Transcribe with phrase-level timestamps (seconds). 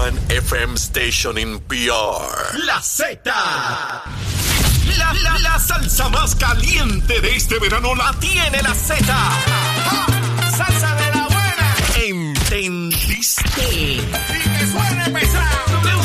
[0.00, 2.24] one FM station in PR.
[2.66, 3.20] La Z.
[4.98, 9.04] La, la, la salsa más caliente de este verano la tiene la Z.
[10.56, 11.74] Salsa de la buena.
[12.06, 14.00] ¿Entendiste?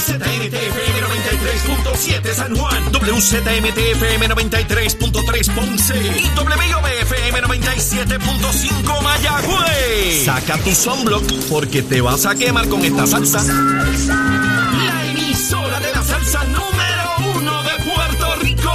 [0.06, 2.92] WZMTFM 93.7 San Juan.
[2.92, 5.96] WZMTFM 93.3 Ponce.
[5.96, 10.26] Y WIOBFM 97.5 Mayagüez.
[10.26, 13.42] Saca tu sunblock porque te vas a quemar con esta salsa.
[13.44, 18.72] La emisora de la salsa número uno de Puerto Rico.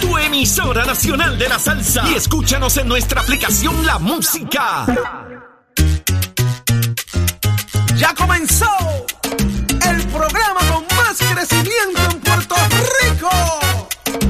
[0.00, 2.08] Tu emisora nacional de la salsa.
[2.10, 4.86] Y escúchanos en nuestra aplicación La Música.
[8.04, 8.68] Ya comenzó
[9.22, 12.54] el programa con más crecimiento en Puerto
[13.00, 13.30] Rico.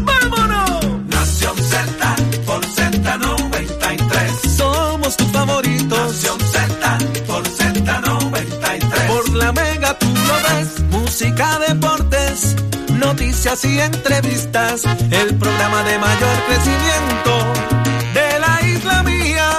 [0.05, 0.87] ¡Vámonos!
[1.09, 2.17] Nación Z
[2.47, 4.57] por Z93.
[4.57, 5.99] Somos tus favoritos.
[5.99, 9.07] Nación Z por Z93.
[9.09, 10.81] Por la mega tú lo ves.
[10.91, 12.55] Música, deportes,
[12.93, 14.85] noticias y entrevistas.
[15.11, 17.53] El programa de mayor crecimiento
[18.15, 19.54] de la isla mía.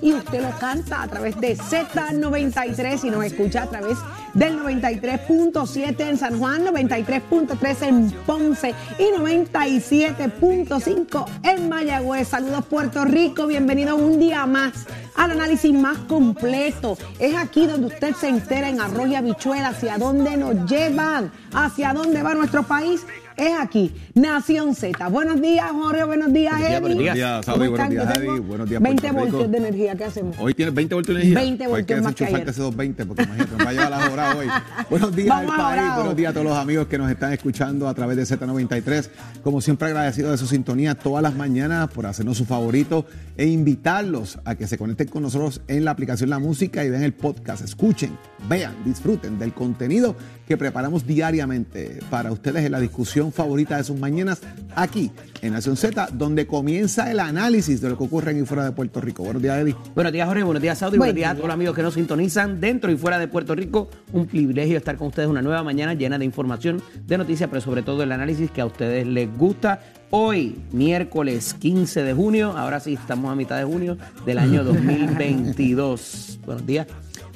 [0.00, 3.98] Y usted lo canta a través de Z93 y nos escucha a través
[4.32, 12.28] del 93.7 en San Juan, 93.3 en Ponce y 97.5 en Mayagüez.
[12.28, 13.46] Saludos, Puerto Rico.
[13.46, 14.86] Bienvenidos un día más
[15.16, 16.96] al análisis más completo.
[17.18, 21.92] Es aquí donde usted se entera en arroz y habichuela hacia dónde nos llevan, hacia
[21.92, 23.04] dónde va nuestro país.
[23.40, 25.08] Es aquí, Nación Z.
[25.08, 26.04] Buenos días, Jorge.
[26.04, 26.80] Buenos días, Buenos días, Eddie.
[26.80, 28.40] buenos días, ¿Cómo Saudi, buenos días, Eddie.
[28.40, 29.36] Buenos días, 20 Puerto Rico.
[29.38, 29.94] voltios de energía.
[29.94, 30.36] ¿Qué hacemos?
[30.38, 31.40] Hoy tienes 20 voltios de energía.
[31.42, 32.48] 20 Pues voltios más que ayer.
[32.50, 34.46] ese 220 porque imagínate, nos va a llevar la hora hoy.
[34.90, 37.94] Buenos días al país, buenos días a todos los amigos que nos están escuchando a
[37.94, 39.08] través de Z93.
[39.42, 43.06] Como siempre agradecido de su sintonía todas las mañanas por hacernos su favorito
[43.38, 47.04] e invitarlos a que se conecten con nosotros en la aplicación La Música y vean
[47.04, 47.64] el podcast.
[47.64, 48.18] Escuchen,
[48.50, 50.14] vean, disfruten del contenido
[50.50, 54.40] que preparamos diariamente para ustedes en la discusión favorita de sus mañanas
[54.74, 55.12] aquí
[55.42, 58.72] en Nación Z, donde comienza el análisis de lo que ocurre en y fuera de
[58.72, 59.22] Puerto Rico.
[59.22, 59.76] Buenos días, Eddie.
[59.94, 60.42] Buenos días, Jorge.
[60.42, 60.98] Buenos días, Saudi.
[60.98, 63.54] Buen Buenos días a todos los amigos que nos sintonizan dentro y fuera de Puerto
[63.54, 63.90] Rico.
[64.12, 67.82] Un privilegio estar con ustedes una nueva mañana llena de información, de noticias, pero sobre
[67.82, 69.80] todo el análisis que a ustedes les gusta.
[70.10, 73.96] Hoy, miércoles 15 de junio, ahora sí estamos a mitad de junio
[74.26, 76.40] del año 2022.
[76.44, 76.88] Buenos días.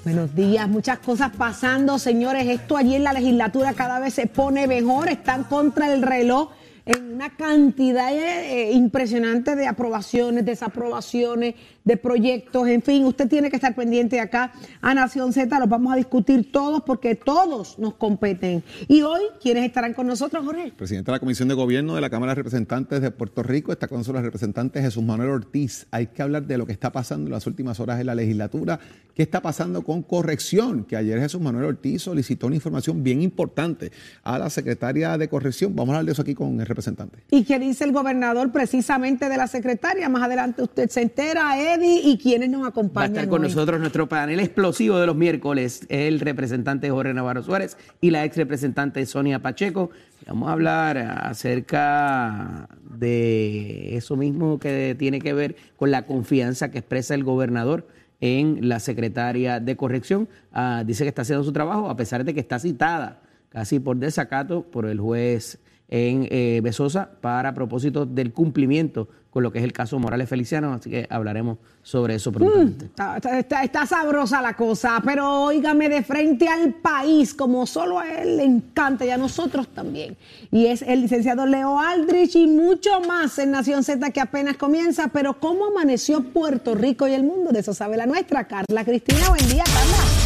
[0.05, 2.47] Buenos días, muchas cosas pasando, señores.
[2.47, 6.51] Esto allí en la legislatura cada vez se pone mejor, están contra el reloj
[6.85, 11.55] en una cantidad eh, impresionante de aprobaciones, desaprobaciones,
[11.85, 15.93] de proyectos, en fin, usted tiene que estar pendiente acá a Nación Z, los vamos
[15.93, 18.65] a discutir todos porque todos nos competen.
[18.89, 20.73] Y hoy, ¿quiénes estarán con nosotros, Jorge?
[20.77, 23.87] Presidente de la Comisión de Gobierno de la Cámara de Representantes de Puerto Rico, está
[23.87, 25.87] con nosotros el representante Jesús Manuel Ortiz.
[25.91, 28.81] Hay que hablar de lo que está pasando en las últimas horas en la legislatura,
[29.15, 33.93] qué está pasando con corrección, que ayer Jesús Manuel Ortiz solicitó una información bien importante
[34.23, 35.77] a la secretaria de corrección.
[35.77, 37.19] Vamos a hablar de eso aquí con el representante.
[37.31, 40.09] ¿Y qué dice el gobernador precisamente de la secretaria?
[40.09, 43.13] Más adelante usted se entera, Y quienes nos Va a acompañan.
[43.13, 43.49] estar con hoy?
[43.49, 48.37] nosotros nuestro panel explosivo de los miércoles, el representante Jorge Navarro Suárez y la ex
[48.37, 49.91] representante Sonia Pacheco.
[50.27, 52.69] Vamos a hablar acerca
[52.99, 57.87] de eso mismo que tiene que ver con la confianza que expresa el gobernador
[58.21, 60.29] en la secretaria de corrección.
[60.53, 63.21] Ah, dice que está haciendo su trabajo a pesar de que está citada
[63.51, 65.59] casi por desacato por el juez
[65.89, 70.73] en eh, Besosa para propósito del cumplimiento con lo que es el caso Morales Feliciano,
[70.73, 72.85] así que hablaremos sobre eso prontamente.
[72.85, 78.09] Está- está- está sabrosa la cosa, pero óigame de frente al país, como solo a
[78.09, 80.17] él le encanta y a nosotros también.
[80.53, 85.09] Y es el licenciado Leo Aldrich y mucho más en Nación Z que apenas comienza.
[85.09, 87.51] Pero ¿cómo amaneció Puerto Rico y el mundo?
[87.51, 89.29] De eso sabe la nuestra, Carla Cristina.
[89.31, 90.24] Buen día, Carla.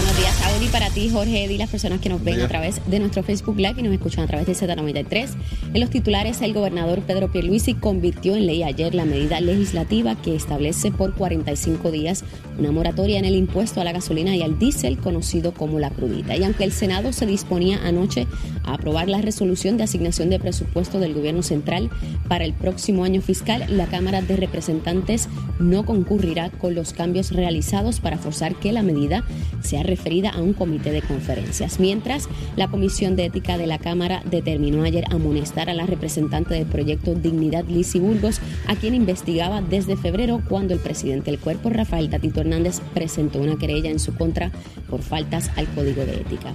[0.00, 2.98] Buenos días, Audi, para ti, Jorge, y las personas que nos ven a través de
[3.00, 5.28] nuestro Facebook Live y nos escuchan a través de Z93.
[5.74, 10.34] En los titulares, el gobernador Pedro Pierluisi convirtió en ley ayer la medida legislativa que
[10.34, 12.24] establece por 45 días
[12.58, 16.34] una moratoria en el impuesto a la gasolina y al diésel, conocido como la crudita.
[16.34, 18.26] Y aunque el Senado se disponía anoche
[18.64, 21.90] a aprobar la resolución de asignación de presupuesto del gobierno central
[22.26, 28.00] para el próximo año fiscal, la Cámara de Representantes no concurrirá con los cambios realizados
[28.00, 29.24] para forzar que la medida
[29.62, 31.80] sea referida a un comité de conferencias.
[31.80, 36.66] Mientras, la Comisión de Ética de la Cámara determinó ayer amonestar a la representante del
[36.66, 42.08] proyecto Dignidad Lizzy Burgos, a quien investigaba desde febrero cuando el presidente del cuerpo, Rafael
[42.08, 44.52] Tatito Hernández, presentó una querella en su contra
[44.88, 46.52] por faltas al código de ética.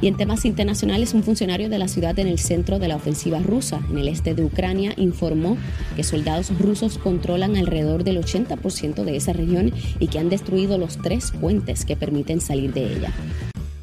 [0.00, 3.38] Y en temas internacionales, un funcionario de la ciudad en el centro de la ofensiva
[3.40, 5.56] rusa, en el este de Ucrania, informó
[5.96, 10.98] que soldados rusos controlan alrededor del 80% de esa región y que han destruido los
[10.98, 13.12] tres puentes que permiten salir de ella.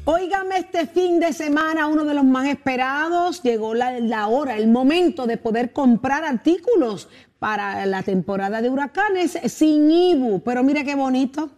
[0.06, 5.26] Óigame, este fin de semana, uno de los más esperados, llegó la, hora, el momento
[5.26, 7.08] de poder comprar artículos
[7.38, 10.42] para la temporada de huracanes sin IBU.
[10.44, 11.48] Pero mire qué bonito.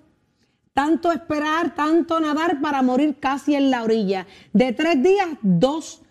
[0.73, 4.29] Tanto esperar, tanto nadar para morir casi en la orilla.
[4.53, 6.03] De tres días, dos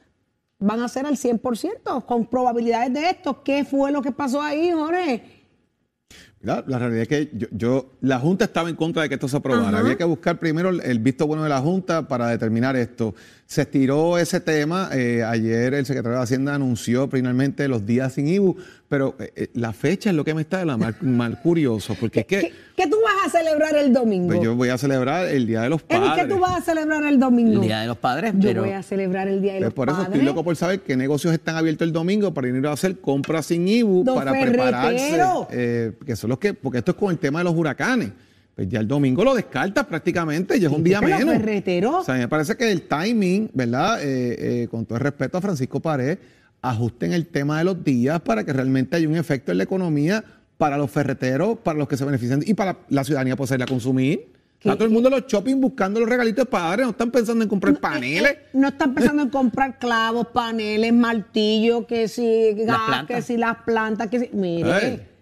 [0.59, 3.43] van a ser al 100%, con probabilidades de esto.
[3.43, 5.34] ¿Qué fue lo que pasó ahí, Jorge?
[6.41, 9.27] La, la realidad es que yo, yo- la Junta estaba en contra de que esto
[9.27, 9.69] se aprobara.
[9.69, 9.79] Ajá.
[9.79, 13.15] Había que buscar primero el, el visto bueno de la Junta para determinar esto.
[13.47, 14.89] Se estiró ese tema.
[14.91, 18.57] eh, ayer el secretario de Hacienda anunció finalmente los días sin IBU,
[18.89, 21.95] pero eh, eh, la fecha es lo que me está de la mal, mal curioso,
[21.99, 24.29] porque es ¿Qué, que qué tú vas a celebrar el domingo?
[24.29, 26.23] pues, yo voy a celebrar el Día de los Padres.
[26.23, 27.61] ¿qué tú vas a celebrar el domingo?
[27.61, 29.73] El Día de los Padres, Yo pero voy a celebrar el Día de Pues los
[29.75, 30.13] por eso Padres.
[30.15, 33.45] estoy loco por saber qué negocios están abiertos el domingo para ir a hacer compras
[33.45, 34.97] sin IBU Los para prepararse.
[34.97, 35.47] ferreteros.
[35.51, 38.09] eh, que son los que, porque esto es con el tema de los huracanes.
[38.55, 41.35] Pues ya el domingo lo descartas prácticamente, ya es un día menos.
[41.35, 44.01] ferreteros- O sea, me parece que el timing, ¿verdad?
[44.01, 46.17] Eh, eh, con todo el respeto a Francisco Pared,
[46.61, 50.23] ajusten el tema de los días para que realmente haya un efecto en la economía
[50.57, 53.67] para los ferreteros, para los que se benefician y para la ciudadanía por salir a
[53.67, 54.33] consumir.
[54.57, 57.11] ¿Qué- Está todo el mundo en los shopping buscando los regalitos de padres, no están
[57.11, 58.31] pensando en comprar paneles.
[58.31, 63.57] Eh, No están pensando en comprar clavos, paneles, martillos, que si gas, que si las
[63.65, 64.29] plantas, que si.
[64.33, 65.14] Mire.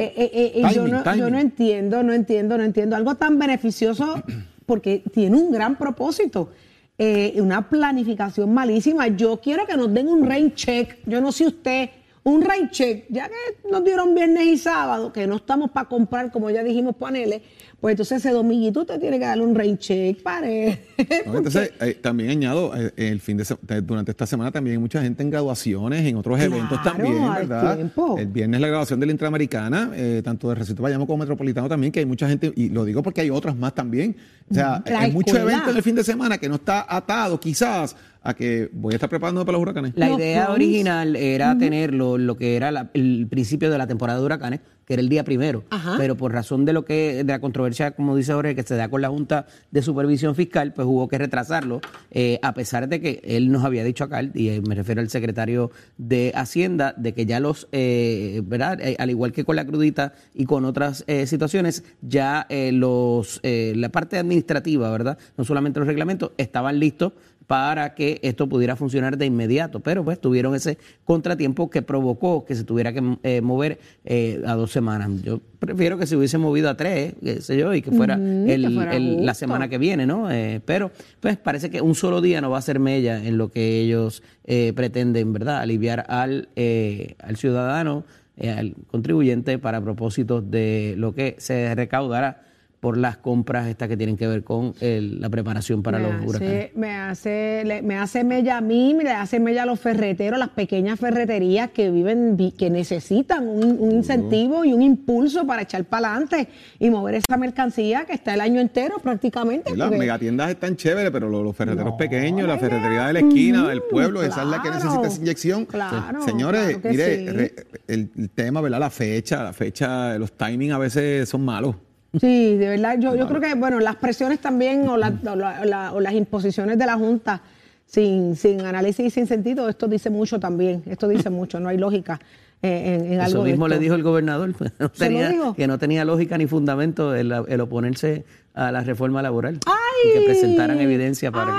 [0.00, 1.30] Eh, eh, eh, yo, Timing, no, yo timing.
[1.32, 2.96] no entiendo, no entiendo, no entiendo.
[2.96, 4.22] Algo tan beneficioso
[4.66, 6.50] porque tiene un gran propósito.
[6.96, 9.08] eh, una planificación malísima.
[9.08, 10.98] Yo quiero que nos den un rain check.
[11.06, 11.90] Yo no sé usted,
[12.22, 13.06] un rain check.
[13.10, 16.94] Ya que nos dieron viernes y sábado, que no estamos para comprar, como ya dijimos,
[16.96, 17.42] paneles,
[17.84, 20.86] pues entonces ese dominguito usted tiene que darle un rain check, pare.
[21.26, 23.44] No, entonces, eh, también añado, eh, el fin de
[23.82, 27.74] durante esta semana también hay mucha gente en graduaciones, en otros eventos también, ¿verdad?
[27.76, 28.16] tiempo.
[28.18, 31.92] El viernes la graduación de la Interamericana, eh, tanto de Recinto Bayamo como Metropolitano también,
[31.92, 34.16] que hay mucha gente, y lo digo porque hay otras más también.
[34.50, 35.52] O sea, La hay muchos escuela.
[35.52, 38.96] eventos en el fin de semana que no está atado quizás a que voy a
[38.96, 39.92] estar preparándome para los huracanes.
[39.96, 40.56] La idea proms.
[40.56, 44.60] original era tener lo, lo que era la- el principio de la temporada de huracanes,
[44.86, 45.94] que era el día primero, Ajá.
[45.98, 48.88] pero por razón de lo que de la controversia, como dice Jorge, que se da
[48.88, 53.20] con la Junta de Supervisión Fiscal, pues hubo que retrasarlo, eh, a pesar de que
[53.24, 57.26] él nos había dicho acá, y eh, me refiero al secretario de Hacienda, de que
[57.26, 58.80] ya los, eh, ¿verdad?
[58.80, 63.40] Eh, al igual que con la crudita y con otras eh, situaciones, ya eh, los
[63.42, 65.18] eh, la parte administrativa, ¿verdad?
[65.36, 67.12] No solamente los reglamentos, estaban listos
[67.46, 72.54] para que esto pudiera funcionar de inmediato, pero pues tuvieron ese contratiempo que provocó que
[72.54, 75.10] se tuviera que eh, mover eh, a dos semanas.
[75.22, 78.50] Yo prefiero que se hubiese movido a tres, qué sé yo, y que fuera, Ujú,
[78.50, 80.30] el- que fuera el- la semana que viene, ¿no?
[80.30, 83.50] Eh, pero pues parece que un solo día no va a ser mella en lo
[83.50, 85.58] que ellos eh, pretenden, ¿verdad?
[85.58, 88.04] Aliviar al, eh, al ciudadano,
[88.36, 92.42] eh, al contribuyente para propósitos de lo que se recaudará
[92.84, 96.12] por las compras estas que tienen que ver con el- la preparación para me los
[96.16, 96.76] hace, huracanes.
[96.76, 100.50] Me hace, le- me hace mella a mí, me hace mella a los ferreteros, las
[100.50, 105.82] pequeñas ferreterías que viven, vi- que necesitan un, un incentivo y un impulso para echar
[105.86, 106.46] para adelante
[106.78, 109.74] y mover esa mercancía que está el año entero prácticamente.
[109.74, 113.20] Las porque- megatiendas están chéveres, pero los, los ferreteros No, pequeños, la ferretería de la
[113.20, 115.64] esquina, del pueblo, esa es la que claro, necesita esa inyección.
[115.64, 117.26] claro, Señores, claro mire, sí.
[117.30, 117.54] re-
[117.88, 118.80] el, el tema, ¿verdad?
[118.80, 121.76] La fecha, la fecha, los timings a veces son malos.
[122.20, 125.60] Sí, de verdad, yo, yo creo que, bueno, las presiones también o, la- o la-
[125.60, 127.42] o la- o las imposiciones de la Junta
[127.86, 131.78] sin, sin análisis y sin sentido, esto dice mucho también, esto dice mucho, no hay
[131.78, 132.20] lógica
[132.62, 135.66] eh, en, en algo Eso mismo le dijo el gobernador, no ¿Se lo tenía- que
[135.66, 139.58] no tenía lógica ni fundamento el, el oponerse a la reforma laboral.
[139.66, 140.10] ¡Ay!
[140.10, 141.58] Y que presentaran evidencia para que...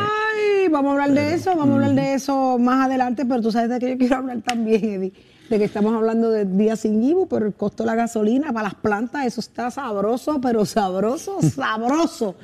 [0.63, 3.51] Ay, vamos a hablar de eso, vamos a hablar de eso más adelante, pero tú
[3.51, 5.13] sabes de que yo quiero hablar también, Eddie,
[5.49, 8.63] de que estamos hablando de días sin IBU, pero el costo de la gasolina para
[8.63, 12.35] las plantas, eso está sabroso, pero sabroso, sabroso.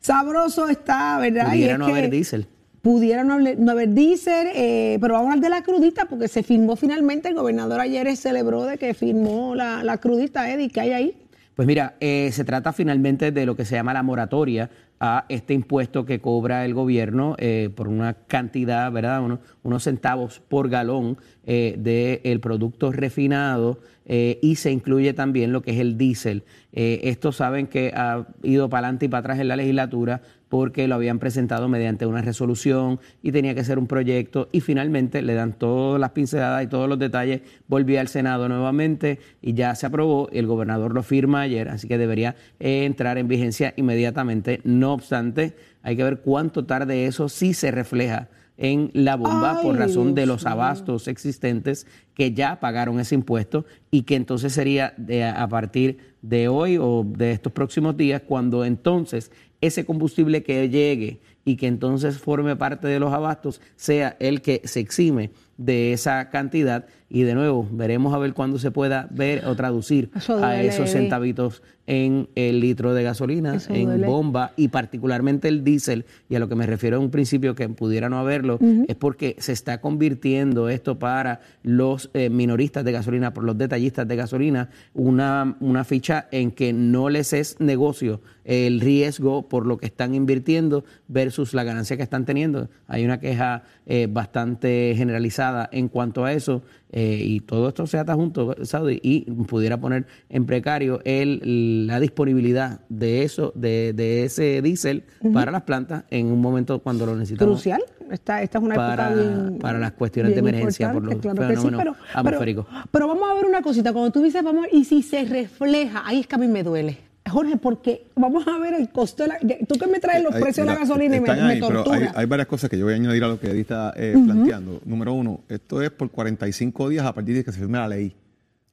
[0.00, 1.46] Sabroso está, ¿verdad?
[1.46, 2.46] Y Pudiera es no que haber diésel.
[2.82, 6.28] Pudiera no haber, no haber diésel, eh, pero vamos a hablar de la crudita, porque
[6.28, 10.80] se firmó finalmente, el gobernador ayer celebró de que firmó la, la crudita, Eddie, ¿qué
[10.80, 11.16] hay ahí?
[11.54, 14.68] Pues mira, eh, se trata finalmente de lo que se llama la moratoria
[15.00, 19.22] a este impuesto que cobra el gobierno eh, por una cantidad, ¿verdad?
[19.22, 25.62] Uno- unos centavos por galón eh, del producto refinado eh, y se incluye también lo
[25.62, 26.44] que es el diésel.
[26.72, 30.22] Eh, esto saben que ha ido para adelante y para atrás en la legislatura
[30.54, 34.48] porque lo habían presentado mediante una resolución y tenía que ser un proyecto.
[34.52, 39.18] Y finalmente le dan todas las pinceladas y todos los detalles, volvió al Senado nuevamente
[39.42, 43.26] y ya se aprobó, el gobernador lo firma ayer, así que debería eh, entrar en
[43.26, 44.60] vigencia inmediatamente.
[44.62, 49.76] No obstante, hay que ver cuánto tarde eso sí se refleja en la bomba por
[49.76, 55.24] razón de los abastos existentes que ya pagaron ese impuesto y que entonces sería de,
[55.24, 59.32] a partir de hoy o de estos próximos días cuando entonces
[59.66, 64.62] ese combustible que llegue y que entonces forme parte de los abastos sea el que
[64.64, 69.46] se exime de esa cantidad y de nuevo veremos a ver cuándo se pueda ver
[69.46, 74.06] o traducir Eso a esos centavitos en el litro de gasolina, en duele.
[74.06, 77.68] bomba y particularmente el diésel y a lo que me refiero en un principio que
[77.68, 78.58] pudiera no haberlo
[78.88, 84.08] es porque se está convirtiendo esto para los eh, minoristas de gasolina, por los detallistas
[84.08, 89.78] de gasolina, una, una ficha en que no les es negocio el riesgo por lo
[89.78, 92.68] que están invirtiendo versus la ganancia que están teniendo.
[92.86, 96.62] Hay una queja eh, bastante generalizada en cuanto a eso
[96.96, 101.98] eh, y todo esto se ata junto, Saudi, y pudiera poner en precario el, la
[101.98, 107.16] disponibilidad de eso, de, de ese diésel para las plantas en un momento cuando lo
[107.16, 107.54] necesitamos.
[107.56, 107.82] Crucial.
[108.12, 109.58] Esta, esta es una Para- época bien.
[109.58, 112.66] para las cuestiones de emergencia por los claro que sí, fenómenos pero- atmosféricos.
[112.70, 113.92] Pero, pero vamos a ver una cosita.
[113.92, 116.98] Cuando tú dices, vamos, y si se refleja, ahí es que a mí me duele.
[117.34, 119.38] Jorge, porque vamos a ver el costo de la.
[119.68, 121.98] Tú que me traes los precios de la gasolina y me, ahí, pero tortura.
[121.98, 124.16] hay, hay varias cosas que yo voy a añadir a lo que Eddie está eh,
[124.24, 124.80] planteando.
[124.84, 128.14] Número uno, esto es por 45 días a partir de que se firme la ley.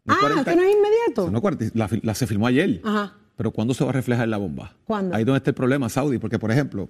[0.06, 1.30] No ah, 40 que no es inmediato.
[1.30, 2.80] no 40, la, la se firmó ayer.
[2.84, 3.18] Ajá.
[3.36, 4.76] Pero ¿cuándo se va a reflejar en la bomba?
[4.86, 5.16] ¿Cuándo?
[5.16, 6.20] Ahí es donde está el problema, Saudi.
[6.20, 6.90] Porque, por ejemplo,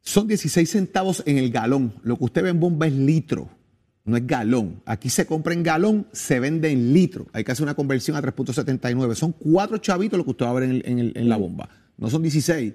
[0.00, 1.92] son 16 centavos en el galón.
[2.02, 3.48] Lo que usted ve en bomba es litro,
[4.04, 4.80] no es galón.
[4.86, 7.26] Aquí se compra en galón, se vende en litro.
[7.32, 9.14] Hay que hacer una conversión a 3.79.
[9.14, 11.36] Son cuatro chavitos lo que usted va a ver en, el- en el- en la
[11.36, 11.68] bomba.
[11.98, 12.72] No son 16.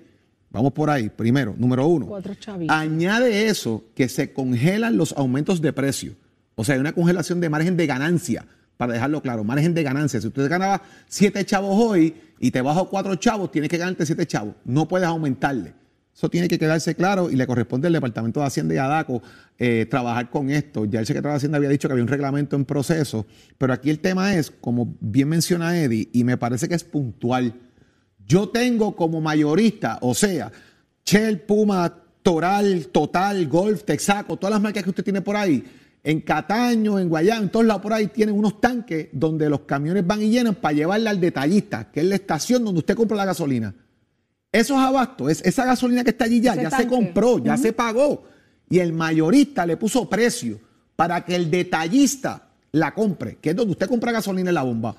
[0.51, 1.09] Vamos por ahí.
[1.09, 2.05] Primero, número uno.
[2.05, 2.73] Cuatro chavitos.
[2.75, 6.13] Añade eso que se congelan los aumentos de precio.
[6.55, 8.45] O sea, hay una congelación de margen de ganancia,
[8.77, 10.21] para dejarlo claro, margen de ganancia.
[10.21, 14.25] Si usted ganaba siete chavos hoy y te bajo cuatro chavos, tienes que ganarte siete
[14.25, 14.53] chavos.
[14.63, 15.73] No puedes aumentarle.
[16.15, 19.21] Eso tiene que quedarse claro y le corresponde al Departamento de Hacienda y a DACO
[19.59, 20.85] eh, trabajar con esto.
[20.85, 23.25] Ya el secretario de Hacienda había dicho que había un reglamento en proceso,
[23.57, 27.53] pero aquí el tema es, como bien menciona Eddie, y me parece que es puntual.
[28.25, 30.53] Yo tengo como mayorista, o sea,
[31.05, 31.93] Shell, Puma,
[32.23, 35.65] Toral, Total, Golf, Texaco, todas las marcas que usted tiene por ahí,
[36.01, 40.07] en Cataño, en Guayán, en todos lados por ahí tienen unos tanques donde los camiones
[40.07, 43.25] van y llenan para llevarla al detallista, que es la estación donde usted compra la
[43.25, 43.75] gasolina.
[44.55, 47.73] Esos abastos, es, esa gasolina que está allí ya, Ese ya se compró, ya se
[47.73, 48.23] pagó.
[48.69, 50.59] Y el mayorista le puso precio
[50.95, 54.95] para que el detallista la compre, que es donde usted compra gasolina en la bomba.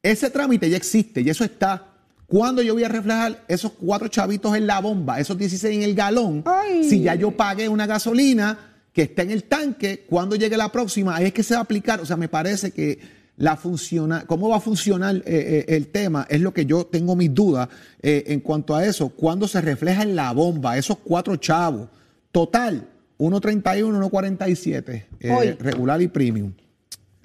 [0.00, 1.88] Ese trámite ya existe y eso está.
[2.28, 5.94] ¿Cuándo yo voy a reflejar esos cuatro chavitos en la bomba, esos 16 en el
[5.96, 6.44] galón?
[6.46, 6.88] Ay.
[6.88, 8.58] Si ya yo pagué una gasolina
[8.92, 11.64] que está en el tanque, cuando llegue la próxima, ahí es que se va a
[11.64, 12.00] aplicar.
[12.00, 12.98] O sea, me parece que
[13.36, 17.16] la funciona, cómo va a funcionar eh, eh, el tema es lo que yo tengo
[17.16, 17.68] mis dudas
[18.00, 19.08] eh, en cuanto a eso.
[19.08, 21.88] Cuando se refleja en la bomba, esos cuatro chavos,
[22.30, 22.88] total,
[23.18, 26.52] 1.31, 1.47, eh, regular y premium.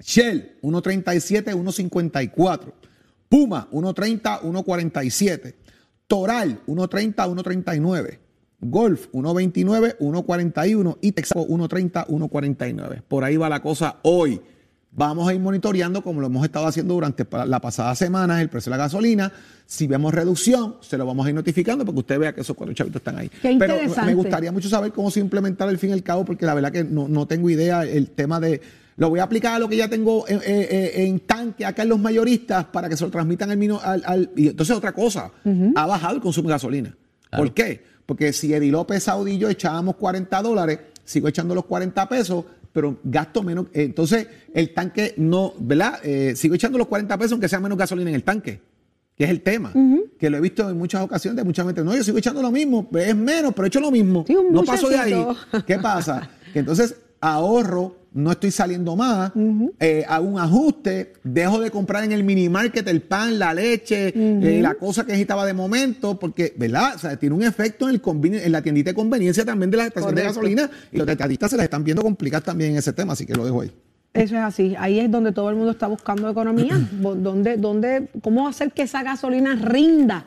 [0.00, 2.72] Shell, 1.37, 1.54.
[3.28, 5.54] Puma, 1.30, 1.47.
[6.06, 8.18] Toral, 1.30, 1.39.
[8.62, 10.98] Golf, 1.29, 1.41.
[11.00, 13.02] Y Texaco, 1.30, 1.49.
[13.06, 14.40] Por ahí va la cosa hoy.
[14.92, 18.70] Vamos a ir monitoreando como lo hemos estado haciendo durante la pasada semana el precio
[18.72, 19.32] de la gasolina.
[19.64, 22.74] Si vemos reducción, se lo vamos a ir notificando porque usted vea que esos cuatro
[22.74, 23.28] chavitos están ahí.
[23.28, 23.74] Qué Pero
[24.06, 26.72] me gustaría mucho saber cómo se implementar al fin y al cabo porque la verdad
[26.72, 28.60] que no, no tengo idea el tema de...
[28.96, 31.84] Lo voy a aplicar a lo que ya tengo en, eh, eh, en tanque acá
[31.84, 34.92] en los mayoristas para que se lo transmitan al, mino- al, al- y entonces otra
[34.92, 35.30] cosa,
[35.76, 36.96] ha bajado el consumo de gasolina.
[37.34, 37.82] ¿Por qué?
[38.04, 42.44] Porque si Eddie López Saudi y yo echábamos 40 dólares, sigo echando los 40 pesos,
[42.72, 43.66] pero gasto menos.
[43.72, 46.00] eh, Entonces el tanque no, ¿verdad?
[46.04, 48.60] Eh, sigo echando los 40 pesos aunque sea menos gasolina en el tanque.
[49.16, 49.70] Que es el tema,
[50.18, 51.84] que lo he visto en muchas ocasiones de mucha gente.
[51.84, 54.24] No, yo sigo echando lo mismo, es menos, pero echo lo mismo.
[54.26, 55.26] Sí, no paso de ahí.
[55.66, 56.30] ¿Qué pasa?
[56.54, 59.32] Que entonces ahorro, no estoy saliendo más,
[59.78, 64.12] eh, hago un ajuste, dejo de comprar en el mini market el pan, la leche,
[64.14, 66.96] eh, la cosa que necesitaba de momento, porque, ¿verdad?
[66.96, 69.86] O sea, tiene un efecto en, el en la tiendita de conveniencia también de las
[69.88, 73.12] estaciones de gasolina y los detadistas se las están viendo complicadas también en ese tema,
[73.12, 73.72] así que lo dejo ahí.
[74.12, 74.74] Eso es así.
[74.76, 76.76] Ahí es donde todo el mundo está buscando economía.
[77.00, 80.26] Donde, ¿Cómo hacer que esa gasolina rinda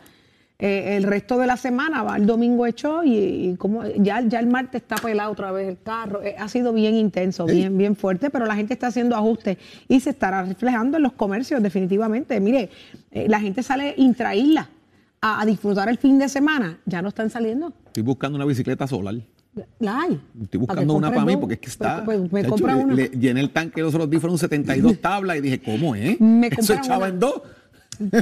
[0.65, 2.03] eh, el resto de la semana?
[2.03, 5.67] Va el domingo hecho y, y cómo, ya, ya el martes está pelado otra vez
[5.67, 6.23] el carro.
[6.23, 7.55] Eh, ha sido bien intenso, Sí.
[7.55, 9.57] bien, bien fuerte, pero la gente está haciendo ajustes
[9.89, 12.39] y se estará reflejando en los comercios, definitivamente.
[12.39, 12.69] Mire,
[13.11, 14.69] eh, la gente sale intraísla
[15.21, 16.79] a, a disfrutar el fin de semana.
[16.85, 17.73] Ya no están saliendo.
[17.87, 19.15] Estoy buscando una bicicleta solar.
[19.79, 20.19] La hay.
[20.41, 22.03] Estoy ¿Para buscando una para mí porque es que está.
[22.03, 22.93] Pues, pues, me compra le- una.
[22.95, 26.19] le llené el tanque los otros días, fueron 72 tablas y dije, ¿cómo es?
[26.19, 27.41] Me Eso compran echaba en dos.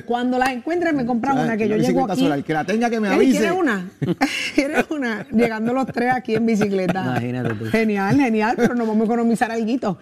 [0.05, 2.21] Cuando la encuentres me compras Ah, una que yo llego aquí.
[2.21, 3.39] solar, que la tenga que me avise.
[3.39, 3.89] ¿Quieres una?
[4.55, 5.27] ¿Quieres una?
[5.31, 7.01] Llegando los tres aquí en bicicleta.
[7.03, 7.65] Imagínate tú.
[7.65, 9.97] Genial, genial, pero nos vamos a economizar algo.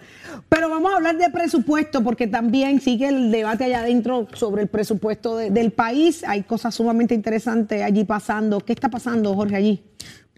[0.48, 4.68] Pero vamos a hablar de presupuesto porque también sigue el debate allá adentro sobre el
[4.68, 6.24] presupuesto de- del país.
[6.26, 8.60] Hay cosas sumamente interesantes allí pasando.
[8.60, 9.84] ¿Qué está pasando, Jorge, allí?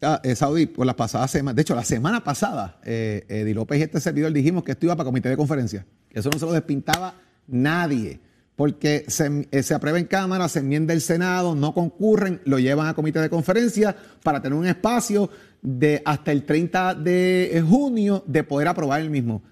[0.03, 3.79] Ah, eh, Saudi, por las pasadas semanas, de hecho, la semana pasada, eh, Eddie López
[3.79, 5.87] y este servidor dijimos que esto iba para comité de conferencia.
[6.11, 7.15] Eso no se lo despintaba
[7.47, 8.19] nadie.
[8.57, 12.87] Porque se, eh, se aprueba en Cámara, se enmienda el Senado, no concurren, lo llevan
[12.87, 15.31] a comité de conferencia para tener un espacio
[15.63, 19.43] de hasta el 30 de junio de poder aprobar el mismo.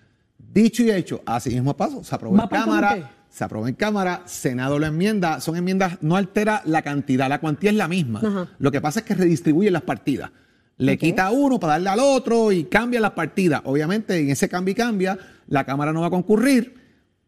[0.52, 3.08] Dicho y hecho, así mismo paso, se aprobó ¿Va en Cámara, comité?
[3.30, 7.70] se aprobó en Cámara, Senado lo enmienda, son enmiendas, no altera la cantidad, la cuantía
[7.70, 8.18] es la misma.
[8.18, 8.48] Ajá.
[8.58, 10.30] Lo que pasa es que redistribuye las partidas.
[10.76, 13.60] Le quita a uno para darle al otro y cambia las partidas.
[13.64, 16.74] Obviamente, en ese cambio y cambia, la Cámara no va a concurrir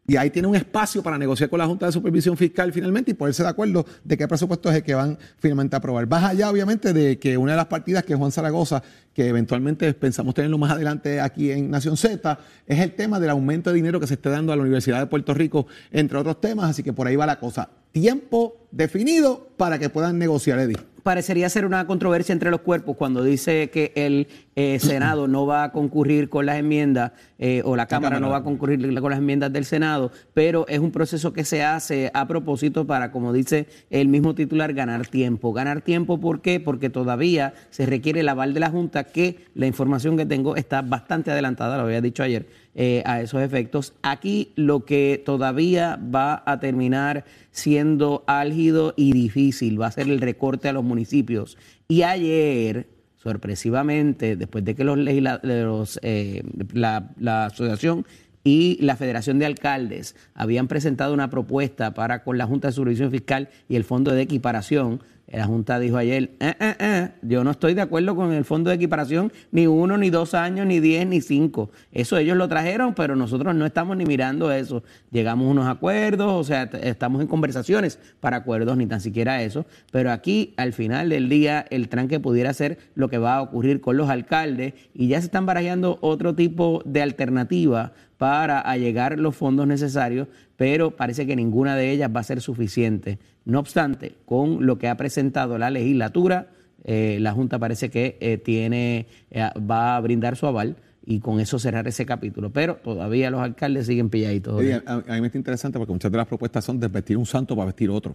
[0.05, 3.13] y ahí tiene un espacio para negociar con la Junta de Supervisión Fiscal finalmente y
[3.13, 6.07] ponerse de acuerdo de qué presupuesto es el que van finalmente a aprobar.
[6.07, 8.83] Más allá, obviamente, de que una de las partidas que Juan Zaragoza,
[9.13, 13.69] que eventualmente pensamos tenerlo más adelante aquí en Nación Z, es el tema del aumento
[13.69, 16.69] de dinero que se está dando a la Universidad de Puerto Rico, entre otros temas,
[16.71, 17.69] así que por ahí va la cosa.
[17.93, 20.79] Tiempo definido para que puedan negociar, Eddie.
[21.03, 25.65] Parecería ser una controversia entre los cuerpos cuando dice que el eh, Senado no va
[25.65, 27.11] a concurrir con las enmiendas
[27.45, 30.79] eh, o la Cámara, no va a concurrir con las enmiendas del Senado, pero es
[30.79, 35.51] un proceso que se hace a propósito para, como dice el mismo titular, ganar tiempo.
[35.51, 36.61] Ganar tiempo, ¿por qué?
[36.61, 40.83] Porque todavía se requiere el aval de la Junta, que la información que tengo está
[40.83, 43.91] bastante adelantada, lo había dicho ayer, eh, a esos efectos.
[44.03, 50.21] Aquí lo que todavía va a terminar siendo álgido y difícil va a ser el
[50.21, 51.57] recorte a los municipios.
[51.89, 52.87] Y ayer,
[53.23, 58.05] sorpresivamente, después de que los, los, eh, la, la asociación
[58.43, 63.11] y la Federación de Alcaldes habían presentado una propuesta para con la Junta de Supervisión
[63.11, 65.01] Fiscal y el Fondo de Equiparación,
[65.31, 68.69] la Junta dijo ayer, "Eh, eh, eh, yo no estoy de acuerdo con el fondo
[68.69, 71.71] de equiparación ni uno, ni dos años, ni diez, ni cinco.
[71.91, 74.83] Eso ellos lo trajeron, pero nosotros no estamos ni mirando eso.
[75.11, 79.65] Llegamos a unos acuerdos, o sea, estamos en conversaciones para acuerdos, ni tan siquiera eso.
[79.91, 83.81] Pero aquí, al final del día, el tranque pudiera ser lo que va a ocurrir
[83.81, 89.35] con los alcaldes y ya se están barajando otro tipo de alternativa para allegar los
[89.35, 90.27] fondos necesarios,
[90.63, 93.19] pero parece que ninguna de ellas va a ser suficiente.
[93.43, 96.47] No obstante, con lo que ha presentado la legislatura,
[96.85, 101.41] eh, la Junta parece que eh, tiene, eh, va a brindar su aval y con
[101.41, 102.53] eso cerrar ese capítulo.
[102.53, 104.53] Pero todavía los alcaldes siguen pilladitos.
[104.53, 107.25] Oye, a, a mí me está interesante porque muchas de las propuestas son desvestir un
[107.25, 108.13] santo para vestir otro.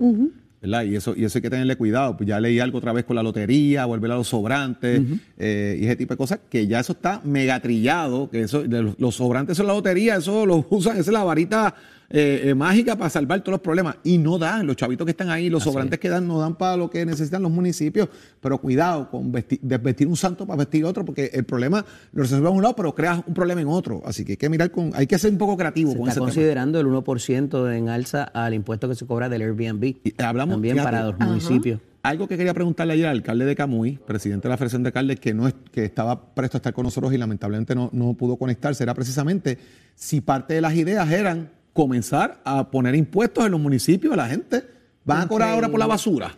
[0.60, 0.84] ¿verdad?
[0.84, 2.16] Y eso, y eso hay que tenerle cuidado.
[2.16, 5.02] Pues ya leí algo otra vez con la lotería, volver a los sobrantes
[5.36, 8.98] eh, y ese tipo de cosas, que ya eso está megatrillado, que eso, de los,
[8.98, 11.74] los sobrantes son la lotería, eso lo usan, esa es la varita
[12.10, 13.96] eh, eh, mágica para salvar todos los problemas.
[14.04, 16.76] Y no dan, los chavitos que están ahí, los sobrantes que dan, no dan para
[16.76, 18.08] lo que necesitan los municipios.
[18.40, 22.52] Pero cuidado con vestir, desvestir un santo para vestir otro, porque el problema lo resolvemos
[22.52, 24.02] a un lado, pero creas un problema en otro.
[24.06, 26.12] Así que hay que mirar con, hay que ser un poco creativo Se con está
[26.12, 26.26] ese tema.
[26.26, 29.84] considerando el 1% en alza al impuesto que se cobra del Airbnb.
[29.84, 31.26] Y hablamos- también fíjate, para los Ajá.
[31.26, 31.80] municipios.
[32.00, 35.18] Algo que quería preguntarle ayer al alcalde de Camuy, presidente de la Federación de Alcaldes,
[35.20, 38.36] que, no es, que estaba presto a estar con nosotros y lamentablemente no, no pudo
[38.36, 39.58] conectarse, era precisamente
[39.96, 44.28] si parte de las ideas eran comenzar a poner impuestos en los municipios a la
[44.28, 44.64] gente.
[45.04, 46.36] Van a cobrar ahora por la basura.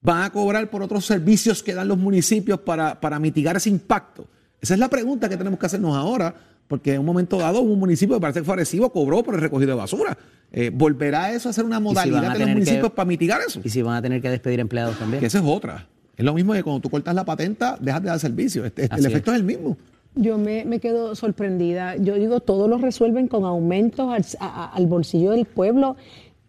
[0.00, 4.28] Van a cobrar por otros servicios que dan los municipios para, para mitigar ese impacto.
[4.60, 6.34] Esa es la pregunta que tenemos que hacernos ahora,
[6.68, 9.40] porque en un momento dado un municipio que parece que fue agresivo cobró por el
[9.40, 10.16] recogido de basura.
[10.52, 13.60] Eh, ¿Volverá eso a ser una si modalidad de los que- municipios para mitigar eso?
[13.64, 15.20] Y si van a tener que despedir empleados también.
[15.20, 15.88] Que esa es otra.
[16.16, 18.64] Es lo mismo que cuando tú cortas la patenta, dejas de dar servicio.
[18.64, 19.38] Este- el efecto es.
[19.38, 19.76] el mismo.
[20.16, 21.96] Yo me, me quedo sorprendida.
[21.96, 25.96] Yo digo, todo lo resuelven con aumentos al, bolsillo del pueblo,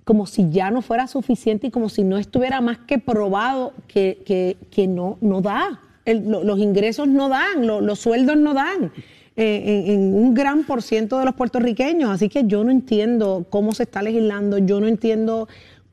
[0.06, 4.22] como si ya no fuera suficiente y como si no estuviera más que probado que,
[4.26, 5.82] que- que no, no da.
[6.06, 8.92] Los ingresos no dan, lo- los sueldos no dan.
[9.40, 12.10] eh, en un gran por ciento de los puertorriqueños.
[12.10, 15.48] Así que yo no entiendo cómo se está legislando, yo no entiendo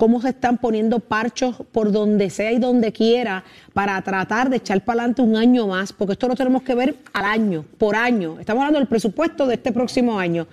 [0.05, 4.85] cómo se están poniendo parchos por donde sea y donde quiera para tratar de echar
[4.85, 8.39] para adelante un año más, porque esto lo tenemos que ver al año, por año.
[8.39, 10.47] Estamos hablando del presupuesto de este próximo año.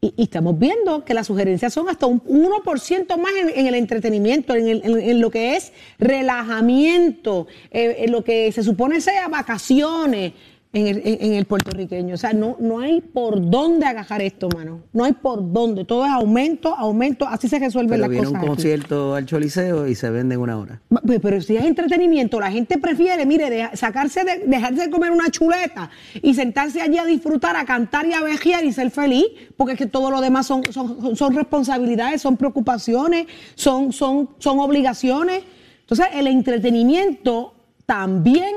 [0.00, 4.68] Y, estamos viendo que las sugerencias son hasta un 1% más en, el entretenimiento, en,
[4.68, 10.32] el- en lo que es relajamiento, eh, en lo que se supone sea vacaciones.
[10.74, 12.14] En el, en- en el puertorriqueño.
[12.14, 14.82] O sea, no, no hay por dónde agajar esto, mano.
[14.92, 15.84] No hay por dónde.
[15.84, 17.26] Todo es aumento, aumento.
[17.26, 18.34] Así se resuelven las un cosas.
[18.34, 18.46] aquí.
[18.46, 20.80] concierto al Choliseo y se vende en una hora.
[21.06, 25.30] Pero, pero si es entretenimiento, la gente prefiere, mire, sacarse de, dejarse de comer una
[25.30, 29.24] chuleta y sentarse allí a disfrutar, a cantar y a vejear y ser feliz,
[29.56, 34.58] porque es que todo lo demás son, son, son responsabilidades, son preocupaciones, son, son, son
[34.58, 35.42] obligaciones.
[35.80, 37.54] Entonces, el entretenimiento
[37.86, 38.54] también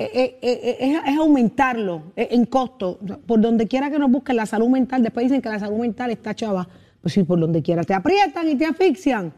[0.00, 3.00] eh, eh, eh, es, es aumentarlo en costo.
[3.26, 6.12] Por donde quiera que nos busquen la salud mental, después dicen que la salud mental
[6.12, 6.68] está chava.
[7.00, 9.32] Pues sí, por donde quiera te aprietan y te asfixian.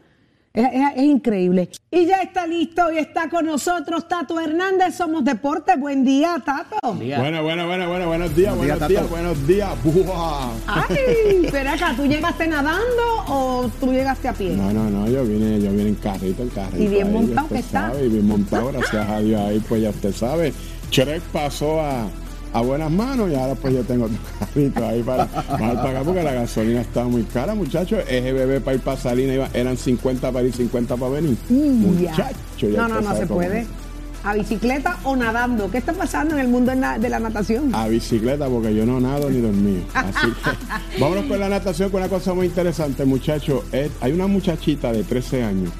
[0.53, 1.69] Es, es- es increíble.
[1.91, 4.95] Y ya está listo y está con nosotros Tato Hernández.
[4.95, 5.79] Somos Deportes.
[5.79, 6.75] Buen día, Tato.
[6.93, 9.79] Bueno, bueno, bueno, bueno, buenos días, Buenos días, buenos días, Tato.
[9.87, 10.05] buenos días.
[10.05, 10.51] ¡Buah!
[10.67, 14.49] Ay, pero acá, ¿tú llegaste nadando o tú llegaste a pie?
[14.57, 16.83] No, no, no, yo vine, yo vine en carrito, en carrito.
[16.83, 17.87] Y bien ahí, montado que está.
[17.91, 20.53] sabe, y bien montado, gracias a Dios ahí, pues ya usted sabe.
[20.91, 22.07] Shrek pasó a,
[22.53, 26.23] a buenas manos y ahora pues yo tengo otro carrito ahí para, para pagar porque
[26.23, 28.03] la gasolina está muy cara, muchachos.
[28.07, 31.37] EGBB para ir para Salina iba- eran 50 para ir, 50 para venir.
[31.49, 31.55] Ya.
[31.55, 33.65] Muchacho, ya No, no, no se puede.
[34.23, 35.71] ¿A bicicleta o nadando?
[35.71, 37.73] ¿Qué está pasando en el mundo de la, natación?
[37.73, 39.83] A bicicleta porque yo no nado ni dormí.
[39.95, 43.63] Así que vámonos con la natación con una cosa muy interesante, muchachos.
[43.99, 45.71] Hay una muchachita de 13 años.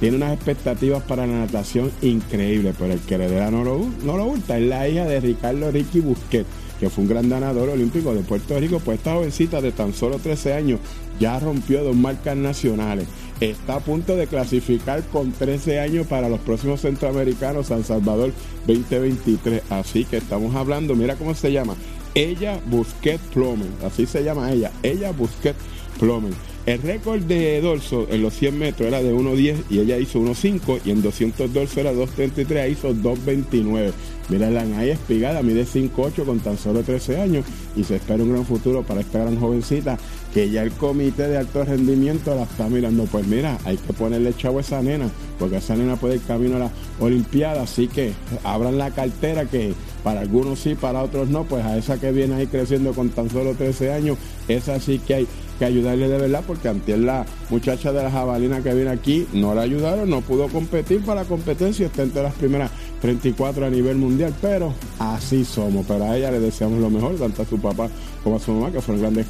[0.00, 4.36] Tiene unas expectativas para la natación increíbles, pero el que heredera no lo, no lo.
[4.36, 6.46] Es la hija de Ricardo Ricky Busquet,
[6.78, 8.78] que fue un gran ganador olímpico de Puerto Rico.
[8.78, 10.80] Pues esta jovencita de tan solo 13 años
[11.18, 13.08] ya rompió dos marcas nacionales.
[13.40, 18.32] Está a punto de clasificar con 13 años para los próximos centroamericanos San Salvador
[18.68, 19.62] 2023.
[19.70, 21.74] Así que estamos hablando, mira cómo se llama.
[22.14, 24.70] Ella Busquet Plomen, así se llama ella.
[24.82, 25.56] Ella Busquet
[25.98, 26.34] Plomen.
[26.68, 30.80] El récord de dorso en los 100 metros era de 1.10 y ella hizo 1.5
[30.84, 33.90] y en 200 dorso era 2.33, ella hizo 2.29.
[34.28, 38.44] Mírala ahí espigada, mide 5'8 con tan solo 13 años y se espera un gran
[38.44, 39.96] futuro para esta gran jovencita
[40.34, 43.04] que ya el comité de alto rendimiento la está mirando.
[43.04, 46.56] Pues mira, hay que ponerle chavo a esa nena porque esa nena puede ir camino
[46.56, 48.12] a la Olimpiada, así que
[48.44, 49.72] abran la cartera que
[50.04, 53.30] para algunos sí, para otros no, pues a esa que viene ahí creciendo con tan
[53.30, 57.92] solo 13 años, esa sí que hay que ayudarle de verdad, porque antes la muchacha
[57.92, 61.86] de la jabalina que viene aquí no la ayudaron, no pudo competir para la competencia,
[61.86, 66.40] está entre las primeras 34 a nivel mundial, pero así somos, pero a ella le
[66.40, 67.88] deseamos lo mejor, tanto a su papá
[68.24, 69.26] como a su mamá, que fueron grandes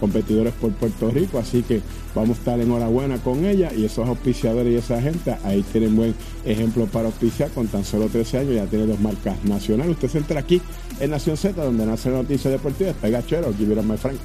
[0.00, 1.80] competidores por Puerto Rico, así que
[2.14, 6.14] vamos a estar enhorabuena con ella y esos auspiciadores y esa gente, ahí tienen buen
[6.44, 10.18] ejemplo para auspiciar, con tan solo 13 años ya tiene dos marcas nacionales, usted se
[10.18, 10.60] entra aquí
[11.00, 14.18] en Nación Z, donde nace la noticia deportiva, está Gachero, aquí viene my Frank.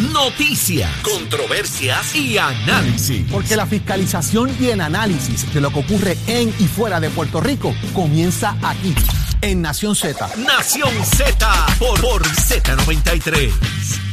[0.00, 3.26] Noticias, controversias y análisis.
[3.30, 7.40] Porque la fiscalización y el análisis de lo que ocurre en y fuera de Puerto
[7.40, 8.94] Rico comienza aquí,
[9.40, 10.28] en Nación Z.
[10.38, 14.11] Nación Z por, por Z93.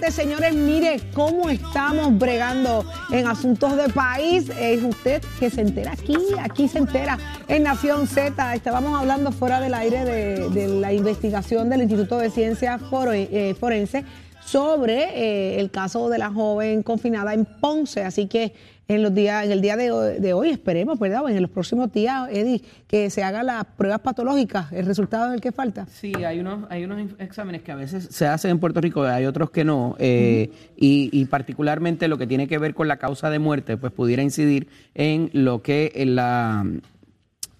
[0.00, 0.10] Z93.7.
[0.10, 4.50] Señores, mire cómo estamos bregando en asuntos de país.
[4.60, 8.54] Es usted que se entera aquí, aquí se entera en Nación Z.
[8.54, 12.80] Estábamos hablando fuera del aire de, la investigación del Instituto de Ciencias
[13.12, 14.04] eh, Forense
[14.44, 18.04] sobre eh, el caso de la joven confinada en Ponce.
[18.04, 18.54] Así que
[18.90, 21.22] en los días, en el día de hoy, de hoy esperemos, ¿verdad?
[21.22, 25.42] O en los próximos días, Eddie, que se hagan las pruebas patológicas, el resultado del
[25.42, 25.86] que falta.
[25.86, 29.26] Sí, hay unos, hay unos exámenes que a veces se hacen en Puerto Rico, hay
[29.26, 33.28] otros que no, eh, y, y particularmente lo que tiene que ver con la causa
[33.28, 36.64] de muerte, pues pudiera incidir en lo que la,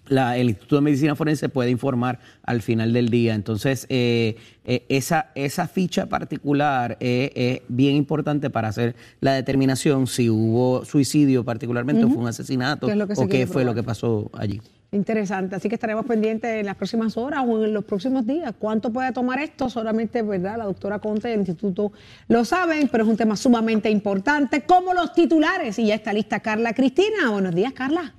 [0.09, 3.33] la- el Instituto de Medicina Forense puede informar al final del día.
[3.35, 10.07] Entonces, eh, eh, esa, esa ficha particular eh, es bien importante para hacer la determinación
[10.07, 13.73] si hubo suicidio particularmente, o fue un asesinato, ¿Qué es que o qué fue lo
[13.73, 14.61] que pasó allí.
[14.91, 18.53] Interesante, así que estaremos pendientes en las próximas horas o en los próximos días.
[18.57, 19.69] ¿Cuánto puede tomar esto?
[19.69, 20.57] Solamente, ¿verdad?
[20.57, 21.91] La doctora Conte y el instituto
[22.27, 25.77] lo saben, pero es un tema sumamente importante, como los titulares.
[25.77, 27.29] Y ya está lista Carla Cristina.
[27.31, 28.15] Buenos días, Carla.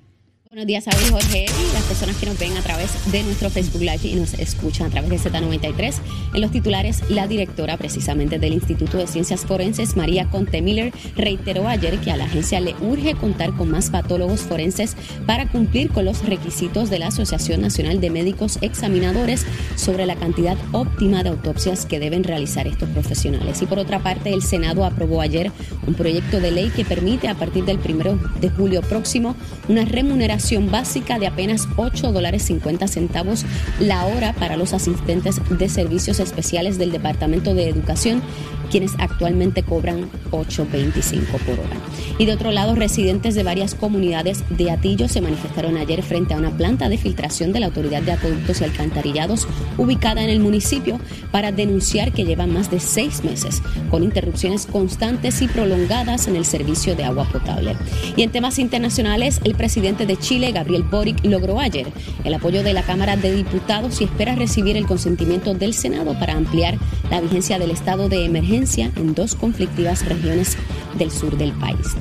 [0.53, 1.45] Buenos días, y Jorge.
[1.45, 4.89] Y las personas que nos ven a través de nuestro Facebook Live y nos escuchan
[4.89, 5.95] a través de Z93.
[6.35, 11.69] En los titulares, la directora precisamente del Instituto de Ciencias Forenses, María Conte Miller, reiteró
[11.69, 16.05] ayer que a la agencia le urge contar con más patólogos forenses para cumplir con
[16.05, 21.87] los requisitos de la Asociación Nacional de Médicos Examinadores sobre la cantidad óptima de autopsias
[21.87, 23.63] que deben realizar estos profesionales.
[23.63, 25.53] Y por otra parte, el Senado aprobó ayer
[25.87, 29.37] un proyecto de ley que permite a partir del primero de julio próximo
[29.69, 30.39] una remuneración
[30.70, 33.44] básica de apenas 8 dólares 50 centavos
[33.79, 38.22] la hora para los asistentes de servicios especiales del Departamento de Educación
[38.70, 41.76] quienes actualmente cobran 8.25 por hora.
[42.18, 46.37] Y de otro lado, residentes de varias comunidades de Atillo se manifestaron ayer frente a
[46.38, 51.00] una planta de filtración de la Autoridad de Acueductos y Alcantarillados ubicada en el municipio
[51.33, 56.44] para denunciar que llevan más de seis meses con interrupciones constantes y prolongadas en el
[56.44, 57.76] servicio de agua potable.
[58.16, 62.73] Y en temas internacionales, el presidente de Chile, Gabriel Boric, logró ayer el apoyo de
[62.73, 66.79] la Cámara de Diputados y espera recibir el consentimiento del Senado para ampliar
[67.11, 70.57] la vigencia del estado de emergencia en dos conflictivas regiones
[70.95, 71.97] del sur del país.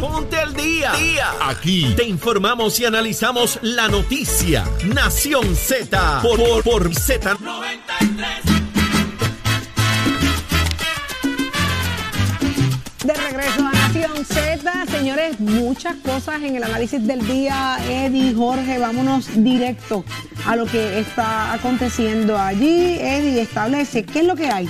[0.00, 0.92] Ponte al día.
[1.42, 4.64] Aquí te informamos y analizamos la noticia.
[4.86, 7.36] Nación Z por, por, por Z93.
[13.04, 13.77] De regreso a
[14.24, 17.78] Z, señores, muchas cosas en el análisis del día.
[17.88, 20.04] Eddie, Jorge, vámonos directo
[20.46, 22.98] a lo que está aconteciendo allí.
[23.00, 24.68] Eddie, establece qué es lo que hay.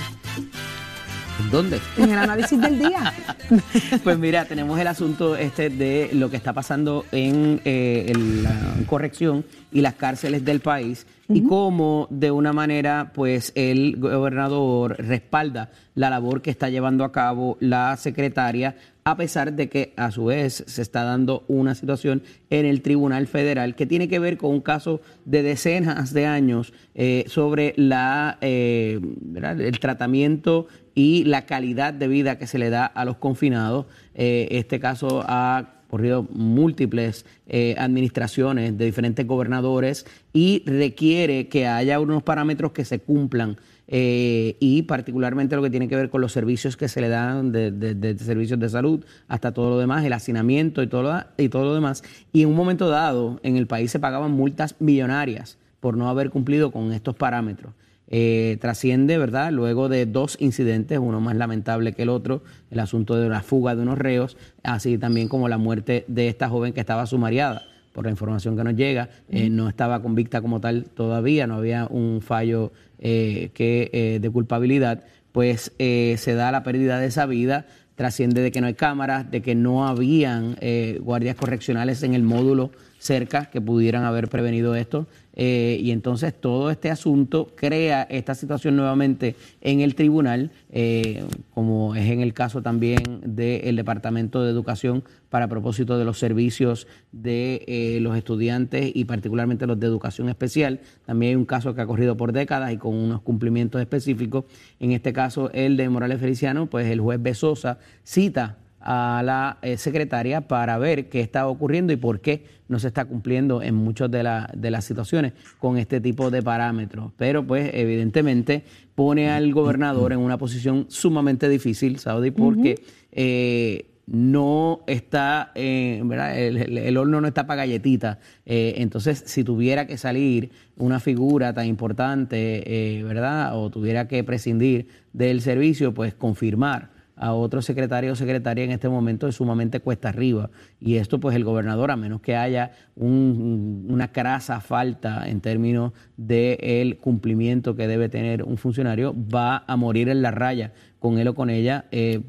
[1.51, 1.79] ¿Dónde?
[1.97, 3.13] En el análisis del día.
[4.03, 8.55] pues mira, tenemos el asunto este de lo que está pasando en, eh, en la
[8.87, 15.69] corrección y las cárceles del país y cómo de una manera pues el gobernador respalda
[15.93, 20.25] la labor que está llevando a cabo la secretaria a pesar de que a su
[20.25, 24.51] vez se está dando una situación en el Tribunal Federal que tiene que ver con
[24.51, 28.99] un caso de decenas de años eh, sobre la, eh,
[29.35, 33.85] el tratamiento y la calidad de vida que se le da a los confinados.
[34.15, 41.99] Eh, este caso ha corrido múltiples eh, administraciones de diferentes gobernadores y requiere que haya
[41.99, 46.31] unos parámetros que se cumplan eh, y particularmente lo que tiene que ver con los
[46.31, 50.05] servicios que se le dan de, de- de servicios de salud hasta todo lo demás,
[50.05, 52.03] el hacinamiento y todo lo, y todo lo demás.
[52.31, 56.29] Y en un momento dado en el país se pagaban multas millonarias por no haber
[56.29, 57.73] cumplido con estos parámetros.
[58.11, 59.51] Eh, trasciende, ¿verdad?
[59.51, 62.41] Luego de dos incidentes, uno más lamentable que el otro,
[62.71, 66.49] el asunto de la fuga de unos reos, así también como la muerte de esta
[66.49, 67.63] joven que estaba sumariada.
[67.93, 71.85] Por la información que nos llega, eh, no estaba convicta como tal todavía, no había
[71.87, 78.41] un fallo eh, que, de culpabilidad, pues se da la pérdida de esa vida, trasciende
[78.41, 80.55] de que no hay cámaras, de que no habían
[81.01, 85.07] guardias correccionales en el módulo cerca que pudieran haber prevenido esto.
[85.41, 91.95] Eh, y entonces todo este asunto crea esta situación nuevamente en el tribunal, eh, como
[91.95, 97.63] es en el caso también del Departamento de Educación para propósito de los servicios de
[97.67, 100.81] eh, los estudiantes y particularmente los de educación especial.
[101.05, 104.43] También hay un caso que ha corrido por décadas y con unos cumplimientos específicos.
[104.81, 109.77] En este caso, el de Morales Feliciano, pues el juez Besosa cita a la eh,
[109.77, 114.09] secretaria para ver qué está ocurriendo y por qué no se está cumpliendo en muchas
[114.11, 117.11] de, la- de las situaciones con este tipo de parámetros.
[117.17, 118.63] Pero pues evidentemente
[118.95, 122.75] pone al gobernador en una posición sumamente difícil, Saudi, porque
[123.11, 126.39] eh, no está, eh, ¿verdad?
[126.39, 128.17] El, el- el horno no está para galletitas.
[128.45, 132.63] Eh, entonces, si tuviera que salir una figura tan importante,
[132.97, 133.55] eh, ¿verdad?
[133.57, 136.89] O tuviera que prescindir del servicio, pues confirmar
[137.19, 140.49] a otro secretario o secretaria en este momento es sumamente cuesta arriba.
[140.79, 145.93] Y esto, pues el gobernador, a menos que haya un- una crasa falta en términos
[146.17, 151.27] del cumplimiento que debe tener un funcionario, va a morir en la raya con él
[151.27, 152.21] o con ella eh,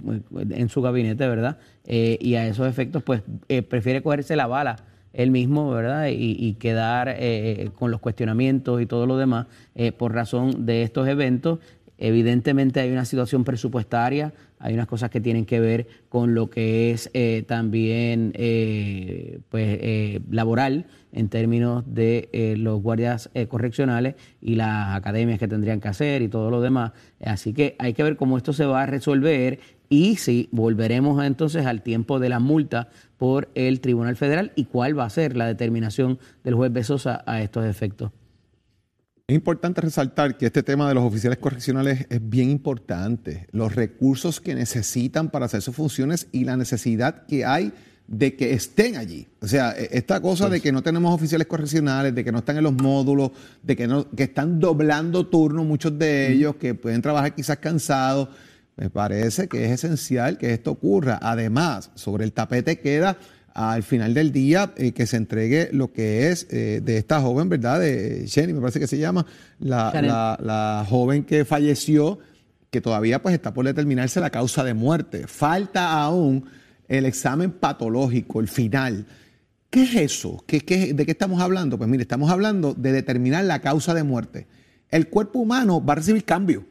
[0.51, 1.59] en su gabinete, ¿verdad?
[1.87, 4.77] Eh, y a esos efectos, pues eh, prefiere cogerse la bala
[5.13, 6.07] él mismo, ¿verdad?
[6.09, 9.47] Y, quedar eh, con los cuestionamientos y todo lo demás
[9.99, 11.59] por razón de estos eventos.
[12.01, 16.93] Evidentemente hay una situación presupuestaria, hay unas cosas que tienen que ver con lo que
[16.93, 24.15] es eh, también eh, pues, eh, laboral en términos de eh, los guardias eh, correccionales
[24.41, 26.93] y las academias que tendrían que hacer y todo lo demás.
[27.23, 29.61] Así que hay que ver cómo esto se va a resolver
[29.91, 34.99] y si volveremos entonces al tiempo de la multa por el Tribunal Federal y cuál
[34.99, 38.11] va a ser la determinación del juez Besosa a estos efectos.
[39.31, 43.47] Es importante resaltar que este tema de los oficiales correccionales es bien importante.
[43.53, 47.73] Los recursos que necesitan para hacer sus funciones y la necesidad que hay
[48.09, 49.29] de que estén allí.
[49.41, 52.57] O sea, e- esta cosa de que no tenemos oficiales correccionales, de que no están
[52.57, 53.31] en los módulos,
[53.63, 58.31] de que, no, que están doblando turnos muchos de ellos, que pueden trabajar quizás cansados.
[58.77, 61.21] Me parece que es esencial que esto ocurra.
[61.23, 63.17] Además, sobre el tapete queda
[63.55, 67.49] al final del día eh, que se entregue lo que es eh, de esta joven,
[67.49, 67.81] ¿verdad?
[67.81, 69.27] De Jenny, me parece que se llama,
[69.59, 72.19] la, la- la joven que falleció,
[72.71, 75.27] que todavía pues está por determinarse la causa de muerte.
[75.27, 76.45] Falta aún
[76.89, 79.07] el examen patológico, el final.
[79.71, 80.43] ¿Qué es eso?
[80.47, 81.79] ¿Qué, qué- de qué estamos hablando?
[81.79, 84.47] Pues mire, estamos hablando de determinar la causa de muerte.
[84.91, 86.65] El cuerpo humano va a recibir cambio.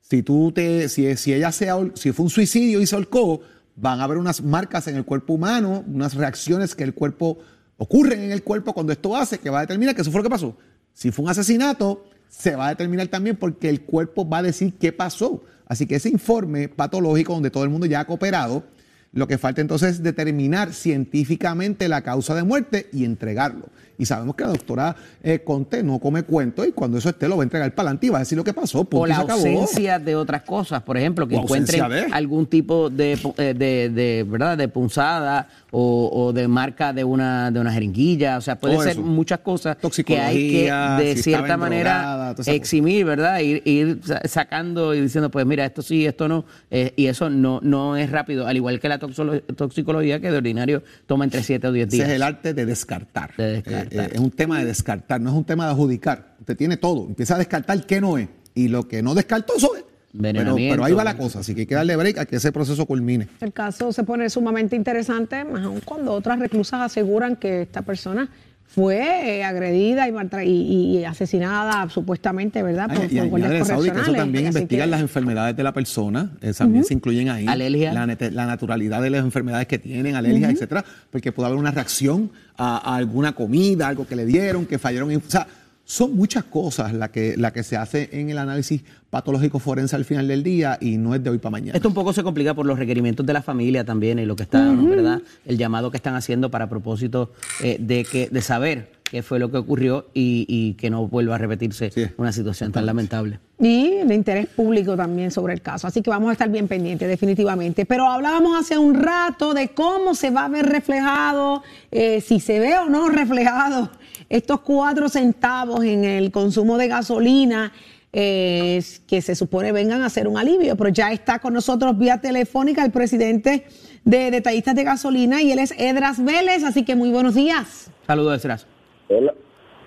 [0.00, 3.42] Si tú te, si, si ella se, si fue un suicidio y se ahorcó,
[3.80, 7.38] van a haber unas marcas en el cuerpo humano, unas reacciones que el cuerpo
[7.76, 10.24] ocurren en el cuerpo cuando esto hace, que va a determinar que eso fue lo
[10.24, 10.56] que pasó.
[10.92, 14.74] Si fue un asesinato, se va a determinar también porque el cuerpo va a decir
[14.78, 15.42] qué pasó.
[15.66, 18.64] Así que ese informe patológico donde todo el mundo ya ha cooperado,
[19.12, 23.66] lo que falta entonces es determinar científicamente la causa de muerte y entregarlo.
[24.00, 24.94] Y sabemos que la doctora
[25.24, 28.06] eh, Conte no come cuento y cuando eso esté lo va a entregar para adelante
[28.06, 28.86] y va a decir lo que pasó.
[28.88, 29.32] o la acabó.
[29.40, 32.06] ausencia de otras cosas, por ejemplo, que O encuentren de.
[32.12, 37.50] algún tipo de, eh, de, de, verdad de punzada o, o de marca de una
[37.50, 41.56] de una jeringuilla, o sea, puede ser muchas cosas que hay que de si cierta
[41.56, 43.40] manera eximir, ¿verdad?
[43.40, 47.28] Ir, ir sa- sacando y diciendo, pues mira, esto sí, esto no, eh, y eso
[47.30, 51.66] no no es rápido, al igual que la toxicología que de ordinario toma entre 7
[51.66, 52.08] o 10 Ese días.
[52.08, 53.34] es el arte de descartar.
[53.36, 53.92] De descartar.
[53.92, 56.36] Eh, eh, es un tema de descartar, no es un tema de adjudicar.
[56.40, 58.28] Usted tiene todo, empieza a descartar qué no es.
[58.54, 59.84] Y lo que no descartó, eso es.
[60.20, 62.50] Pero, pero ahí va la cosa, así que hay que darle break a que ese
[62.50, 63.28] proceso culmine.
[63.40, 68.28] El caso se pone sumamente interesante, más aún cuando otras reclusas aseguran que esta persona
[68.70, 72.88] fue eh, agredida y, maltra- y- y asesinada supuestamente, ¿verdad?
[72.94, 76.30] Por, y por guardias Saudi, que eso también investigan que- las enfermedades de la persona,
[76.42, 77.46] eh, también se incluyen ahí.
[77.48, 77.92] Alergia.
[77.94, 81.70] La, nete- la naturalidad de las enfermedades que tienen, alergias, etcétera, porque puede haber una
[81.70, 85.10] reacción a, a alguna comida, algo que le dieron, que fallaron.
[85.10, 85.46] en- o sea,
[85.90, 90.04] son muchas cosas las que, la que se hace en el análisis patológico forense al
[90.04, 91.72] final del día y no es de hoy para mañana.
[91.74, 94.42] Esto un poco se complica por los requerimientos de la familia también y lo que
[94.42, 95.22] está, ¿verdad?
[95.46, 99.50] El llamado que están haciendo para propósito eh, de que de saber qué fue lo
[99.50, 102.04] que ocurrió y, y que no vuelva a repetirse Sí.
[102.18, 103.40] una situación tan lamentable.
[103.58, 105.86] Y de interés público también sobre el caso.
[105.86, 107.86] Así que vamos a estar bien pendientes, definitivamente.
[107.86, 112.60] Pero hablábamos hace un rato de cómo se va a ver reflejado, eh, si se
[112.60, 113.90] ve o no reflejado
[114.28, 117.72] estos cuatro centavos en el consumo de gasolina.
[118.12, 122.18] eh, que se supone vengan a ser un alivio, pero ya está con nosotros vía
[122.20, 123.66] telefónica el presidente
[124.04, 127.92] de Detallistas de Gasolina y él es Edras Vélez, así que muy buenos días.
[128.06, 128.66] Saludos, Esdras.
[129.08, 129.34] Hola,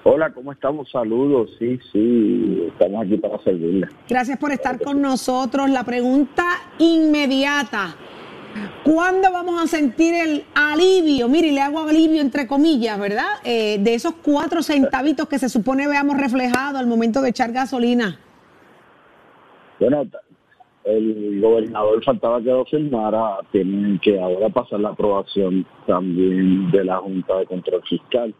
[0.04, 0.90] hola, ¿cómo estamos?
[0.92, 3.88] Saludos, sí, sí, estamos aquí para servirle.
[4.08, 5.70] Gracias por estar con nosotros.
[5.70, 6.44] La pregunta
[6.78, 7.96] inmediata.
[8.84, 11.28] ¿Cuándo vamos a sentir el alivio?
[11.30, 13.28] Mire, le hago alivio entre comillas, ¿verdad?
[13.44, 18.20] Eh, de esos cuatro centavitos que se supone veamos reflejado al momento de echar gasolina.
[19.80, 20.06] Bueno,
[20.84, 26.98] el gobernador faltaba que lo firmara, tienen que ahora pasar la aprobación también de la
[26.98, 28.34] Junta de Control Fiscal.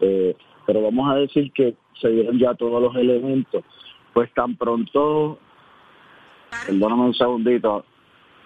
[0.00, 3.64] Eh, pero vamos a decir que se dieron ya todos los elementos.
[4.12, 5.38] Pues tan pronto,
[6.66, 7.84] perdóname un segundito,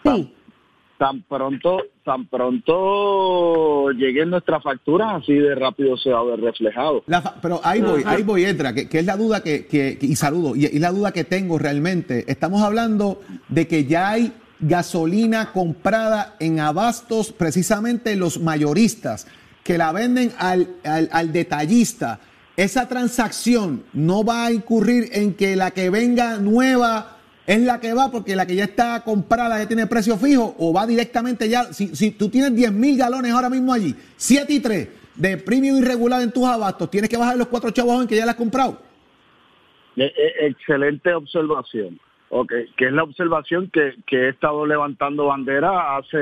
[0.03, 0.09] Sí.
[0.09, 0.38] tan
[1.29, 7.03] pronto, tan pronto lleguen nuestras facturas, así de rápido se va a ver reflejado.
[7.07, 10.07] La pero ahí voy, ahí voy, Edra, que, que es la duda que, que- que-
[10.07, 12.25] y saludo, y, y la duda que tengo realmente.
[12.31, 19.27] Estamos hablando de que ya hay gasolina comprada en abastos, precisamente los mayoristas,
[19.65, 22.21] que la venden al, al- al detallista.
[22.57, 27.18] Esa transacción no va a incurrir en que la que venga nueva
[27.49, 30.71] es la que va porque la que ya está comprada ya tiene precio fijo o
[30.71, 31.65] va directamente ya.
[31.73, 35.79] Si, si tú tienes 10 mil galones ahora mismo allí, 7 y 3 de premium
[35.79, 38.37] irregular en tus abastos, tienes que bajar los cuatro chavos en que ya la has
[38.37, 38.79] comprado.
[39.97, 41.99] Eh, eh, excelente observación.
[42.29, 46.19] Ok, que es la observación que, que he estado levantando bandera hace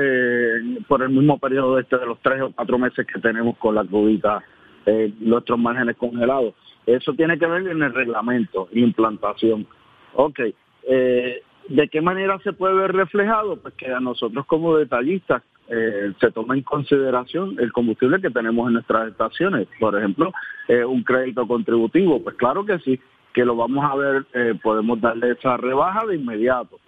[0.87, 3.83] por el mismo periodo este de los tres o cuatro meses que tenemos con la
[3.83, 4.41] cubita,
[4.85, 6.53] eh, nuestros márgenes congelados.
[6.85, 9.67] Eso tiene que ver en el reglamento, implantación.
[10.13, 10.39] Ok,
[10.87, 13.57] eh, ¿de qué manera se puede ver reflejado?
[13.57, 18.67] Pues que a nosotros como detallistas eh, se toma en consideración el combustible que tenemos
[18.67, 19.67] en nuestras estaciones.
[19.79, 20.31] Por ejemplo,
[20.67, 22.99] eh, un crédito contributivo, pues claro que sí,
[23.33, 26.79] que lo vamos a ver, eh, podemos darle esa rebaja de inmediato.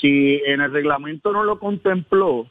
[0.00, 2.46] Si en el reglamento no lo contempló,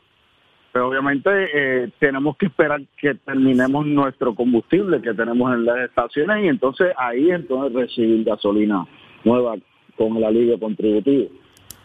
[0.71, 6.47] pues obviamente tenemos que esperar que terminemos nuestro combustible que tenemos en las estaciones y
[6.47, 8.85] entonces ahí entonces recibir gasolina
[9.23, 9.55] nueva
[9.99, 11.27] con el alivio contributivo.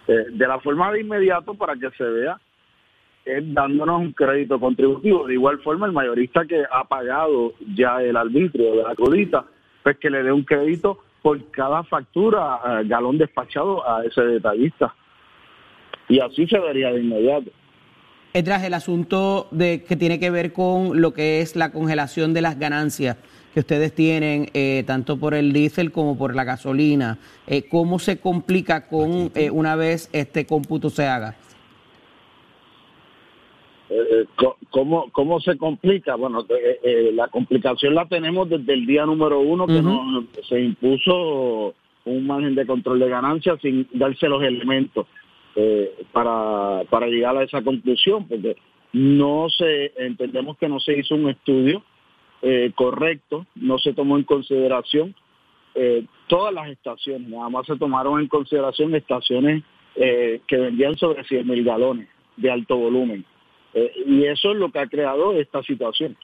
[0.06, 2.38] Eh, de la forma de inmediato para que se vea
[3.24, 5.26] es dándonos un crédito contributivo.
[5.26, 9.44] De igual forma, el mayorista que ha pagado ya el arbitrio de la crudita,
[9.82, 14.94] pues que le dé un crédito por cada factura, eh, galón despachado a ese detallista.
[16.08, 17.50] Y así se vería de inmediato.
[18.32, 22.42] Tras el asunto de que tiene que ver con lo que es la congelación de
[22.42, 23.16] las ganancias
[23.54, 28.18] que ustedes tienen, eh, tanto por el diésel como por la gasolina, eh, ¿cómo se
[28.18, 31.36] complica con eh, una vez este cómputo se haga?
[33.90, 34.24] Eh,
[34.70, 36.16] ¿Cómo, ¿Cómo se complica?
[36.16, 40.60] Bueno, eh, eh, la complicación la tenemos desde el día número uno que nos, se
[40.60, 41.74] impuso
[42.04, 45.06] un margen de control de ganancias sin darse los elementos
[45.54, 48.56] eh, para, para llegar a esa conclusión, porque
[48.92, 51.84] no se entendemos que no se hizo un estudio
[52.46, 55.14] eh, correcto, no se tomó en consideración
[55.74, 59.64] eh, todas las estaciones, nada más se tomaron en consideración estaciones
[59.94, 63.24] eh, que vendían sobre 100 mil galones de alto volumen.
[64.06, 66.18] Y eso es lo que ha creado esta situación.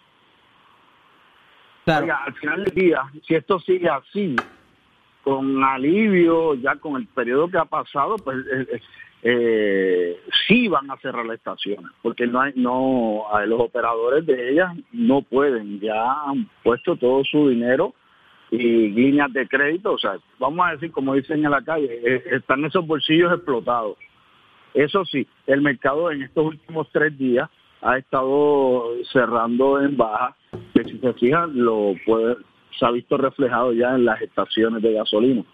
[1.87, 2.05] Claro.
[2.05, 4.37] Oiga, al final del día, si esto sigue así,
[5.25, 8.37] con alivio, ya con el periodo que ha pasado, pues
[9.23, 14.75] eh, sí van a cerrar las estaciones, porque no hay, no, los operadores de ellas
[14.93, 17.95] no pueden, ya han puesto todo su dinero
[18.51, 22.23] y líneas de crédito, o sea, vamos a decir, como dicen en la calle, eh,
[22.33, 23.97] están esos bolsillos explotados.
[24.75, 27.49] Eso sí, el mercado en estos últimos tres días
[27.83, 30.37] ha estado cerrando en baja,
[30.75, 32.37] que si se fijan, lo puede,
[32.79, 35.45] se ha visto reflejado ya en las estaciones de gasolina.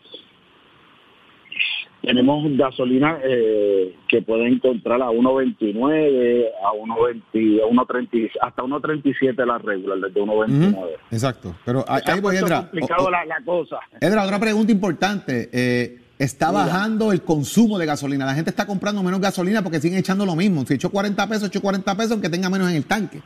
[2.06, 9.58] Tenemos gasolina eh, que puede encontrar a 1.29, a 1.20, a 1.30, hasta 1.37 la
[9.58, 10.68] regular, desde 1.29.
[10.72, 11.56] Ujú, Exacto.
[11.64, 12.60] Pero ahí, voy, Edra.
[12.62, 13.80] complicado O- o- la, la cosa.
[14.00, 15.50] Edra, otra pregunta importante.
[15.52, 18.24] Eh, está bajando el consumo de gasolina.
[18.24, 20.64] La gente está comprando menos gasolina porque siguen echando lo mismo.
[20.64, 23.18] Si echó 40 pesos, echó 40 pesos, aunque tenga menos en el tanque.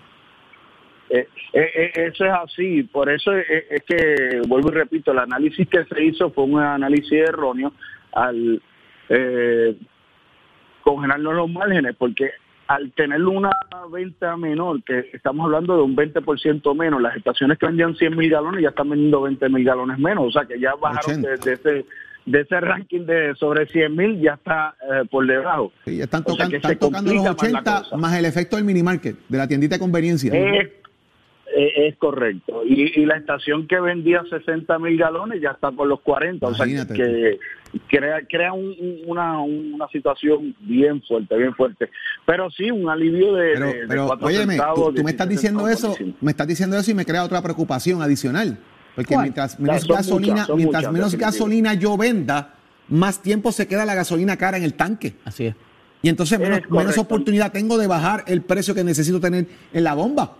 [1.10, 5.18] Eh, eh, eh, eso es así, por eso es, es que, vuelvo y repito, el
[5.18, 7.72] análisis que se hizo fue un análisis erróneo
[8.12, 8.62] al
[9.10, 9.76] eh,
[10.82, 12.30] congelarnos los márgenes, porque
[12.68, 13.50] al tener una
[13.92, 18.30] venta menor, que estamos hablando de un 20% menos, las estaciones que vendían 100 mil
[18.30, 21.44] galones ya están vendiendo 20 mil galones menos, o sea que ya bajaron de, 80.
[21.44, 21.86] de ese
[22.26, 25.72] de ese ranking de sobre 100 mil ya está eh, por debajo.
[25.84, 26.46] Sí, están, O sea
[26.78, 27.96] tocando los complica más la 80 cosa.
[27.96, 30.32] más el efecto del mini market, de la tiendita de conveniencia.
[30.32, 30.79] Eh,
[31.88, 32.62] es correcto.
[32.64, 36.46] Y, y la estación que vendía 60 mil galones ya está por los 40.
[36.46, 37.38] O sea que,
[37.88, 41.88] crea, crea un- un- una, una situación bien fuerte, bien fuerte.
[42.26, 45.28] Pero sí, un alivio de, Pero, de- pero óyeme, centavos, tú, tú me 17 estás
[45.28, 48.58] diciendo eso, me estás diciendo eso y me crea otra preocupación adicional.
[48.94, 49.24] Porque ¿Cuál?
[49.24, 52.54] mientras menos gasolina, muchas, mientras muchas, menos gasolina yo venda,
[52.88, 55.14] más tiempo se queda la gasolina cara en el tanque.
[55.24, 55.54] Así es.
[56.02, 56.38] Y entonces
[56.70, 60.36] menos oportunidad tengo de bajar el precio que necesito tener en la bomba.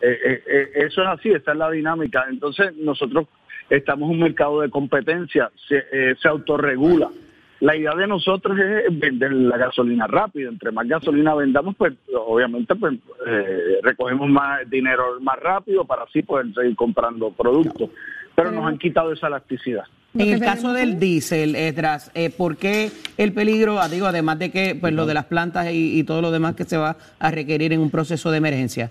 [0.00, 2.26] Eh, eh, eh, eso es así, esta es la dinámica.
[2.28, 3.26] Entonces nosotros
[3.70, 7.10] estamos en un mercado de competencia, se, eh, se autorregula.
[7.60, 10.50] La idea de nosotros es vender la gasolina rápido.
[10.50, 16.22] Entre más gasolina vendamos, pues obviamente pues eh, recogemos más dinero más rápido para así
[16.22, 17.88] poder seguir comprando productos.
[18.34, 19.84] Pero nos han quitado esa elasticidad.
[20.12, 24.50] En el caso del diésel, Esdras, eh, ¿por qué el peligro, ah, digo, además de
[24.50, 27.30] que pues lo de las plantas y, y todo lo demás que se va a
[27.30, 28.90] requerir en un proceso de emergencia?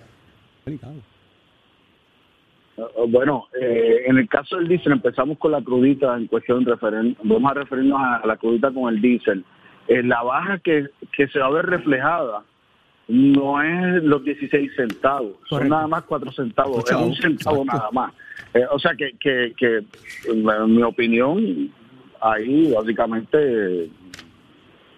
[2.78, 7.16] Eh, Bueno, eh, en el caso del diésel empezamos con la crudita en cuestión referen
[7.24, 9.44] vamos a referirnos a la crudita con el diésel.
[9.88, 12.44] Eh, la baja que, que se va a ver reflejada
[13.08, 17.78] no es los 16 centavos, son nada más 4 centavos, Ocho, es un centavo exacto.
[17.78, 18.14] nada más.
[18.56, 19.84] Eh, o sea que, que, que,
[20.32, 21.72] en mi opinión,
[22.20, 23.90] ahí básicamente,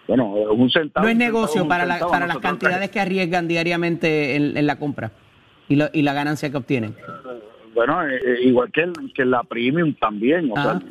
[0.06, 1.04] bueno, es un centavo.
[1.04, 4.78] No es centavo, negocio para, la- para las cantidades que arriesgan diariamente en, en la
[4.78, 5.12] compra
[5.68, 6.94] y, lo- y la ganancia que obtienen.
[7.74, 10.80] Bueno, eh, eh, igual que, el- que la premium también, o Ajá.
[10.80, 10.88] sea,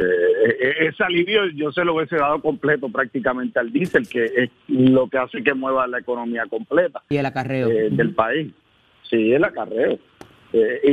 [0.00, 5.08] eh, ese alivio yo se lo hubiese dado completo prácticamente al diésel, que es lo
[5.08, 7.68] que hace que mueva la economía completa Y el acarreo.
[7.68, 8.52] eh, del país.
[9.08, 9.98] Sí, el acarreo.
[10.52, 10.90] Eh, y,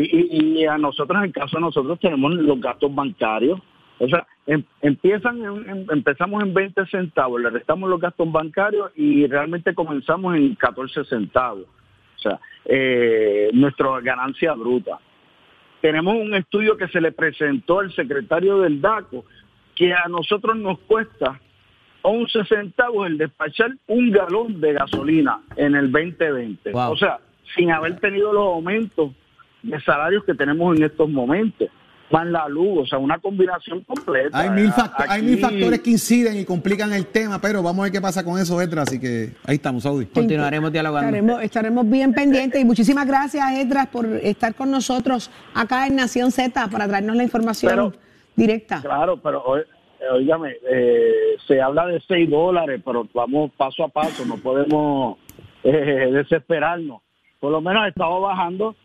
[0.58, 3.60] y- y a nosotros, en caso de nosotros, tenemos los gastos bancarios.
[4.00, 8.92] O sea, em- empiezan en- en- empezamos en 20 centavos, le restamos los gastos bancarios
[8.96, 11.66] y realmente comenzamos en 14 centavos.
[12.16, 15.00] O sea, eh, nuestra ganancia bruta.
[15.82, 19.26] Tenemos un estudio que se le presentó al secretario del DACO
[19.76, 21.40] que a nosotros nos cuesta
[22.02, 26.72] 11 centavos el despachar un galón de gasolina en el 2020.
[26.72, 26.92] Wow.
[26.92, 27.20] O sea,
[27.56, 29.12] sin haber tenido los aumentos
[29.64, 31.70] de salarios que tenemos en estos momentos.
[32.12, 34.40] Más la luz, o sea, una combinación completa.
[34.40, 34.72] Hay mil,
[35.10, 38.40] hay factores que inciden y complican el tema, pero vamos a ver qué pasa con
[38.40, 38.84] eso, Edra.
[38.84, 40.06] Así que ahí estamos, Saudi.
[40.06, 41.08] Continuaremos dialogando.
[41.08, 46.32] Estaremos, estaremos bien pendientes y muchísimas gracias, Edras, por estar con nosotros acá en Nación
[46.32, 47.94] Z para traernos la información Pero-
[48.36, 48.82] directa.
[48.82, 49.64] Claro, pero oí-
[50.14, 55.18] oígame, eh, se habla de 6 dólares, pero vamos paso a paso, no podemos
[55.64, 57.02] eh, desesperarnos.
[57.40, 58.76] Por lo menos ha estado bajando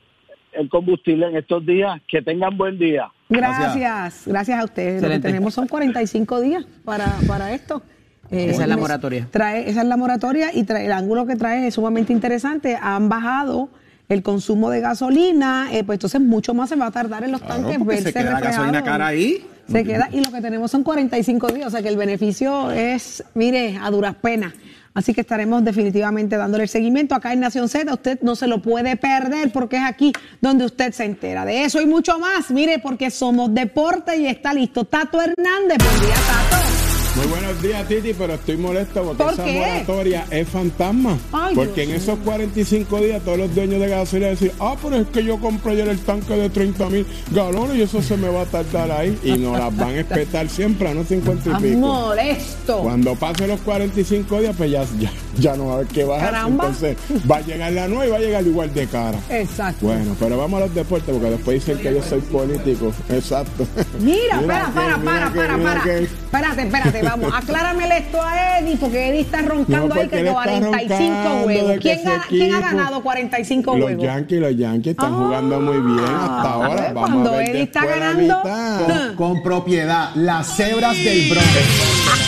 [0.52, 2.00] el combustible en estos días.
[2.08, 3.08] Que tengan buen día.
[3.28, 4.94] Gracias, gracias a ustedes.
[5.02, 5.28] Lo que Excelente.
[5.28, 7.82] tenemos son 45 días para, para esto.
[8.30, 9.26] Eh, Esa es la me- moratoria.
[9.30, 12.78] Trae, esa es la moratoria y trae- el ángulo que trae es sumamente interesante.
[12.80, 13.68] Han bajado
[14.08, 17.40] el consumo de gasolina, eh, pues entonces mucho más se va a tardar en los
[17.40, 19.44] Claro, tanques verse se queda la gasolina cara ahí.
[19.68, 23.22] Se queda, y lo que tenemos son 45 días, o sea que el beneficio es,
[23.34, 24.52] mire, a duras penas.
[24.94, 27.92] Así que estaremos definitivamente dándole el seguimiento acá en Nación Z.
[27.92, 31.80] Usted no se lo puede perder porque es aquí donde usted se entera de eso
[31.80, 32.50] y mucho más.
[32.50, 35.78] Mire, porque somos deporte y está listo Tato Hernández.
[35.78, 36.69] Buen día, Tato.
[37.16, 39.58] Muy buenos días, Titi, pero estoy molesto porque ¿Por esa qué?
[39.58, 41.18] moratoria es fantasma.
[41.32, 44.94] Ay, porque Dios en esos 45 días todos los dueños de gasolina decir, ah, pero
[44.96, 48.28] es que yo compré ayer el tanque de 30 mil galones y eso se me
[48.28, 49.18] va a tardar ahí.
[49.24, 51.78] Y nos las van a espetar siempre a no 50 y pico.
[51.78, 52.78] molesto.
[52.78, 56.30] Cuando pasen los 45 días, pues ya, ya, ya no va a haber que bajar.
[56.30, 56.64] Caramba.
[56.66, 56.96] Entonces
[57.30, 59.18] va a llegar la nueva y va a llegar igual de cara.
[59.28, 59.84] Exacto.
[59.86, 62.92] Bueno, pero vamos a los deportes porque después dicen que yo soy político.
[63.10, 63.66] Exacto.
[63.98, 65.82] Mira, Mira espera, que- para, mira para, que- para, mira para.
[65.82, 67.32] que- Espérate, espérate, vamos.
[67.34, 71.46] Acláramele esto a Eddie, porque Eddie está roncando No, ahí que él está 45 roncando
[71.46, 71.68] huevos.
[71.68, 74.04] de que ¿Quién, ese gana- quién ha ganado 45 Los huevos?
[74.04, 76.68] Yankees, los Yankees están jugando muy bien hasta Ah, ahora.
[76.76, 78.42] pues, Vamos cuando a ver Eddie está ganando.
[78.42, 80.10] Con, con propiedad.
[80.14, 81.46] Las cebras del Bronx.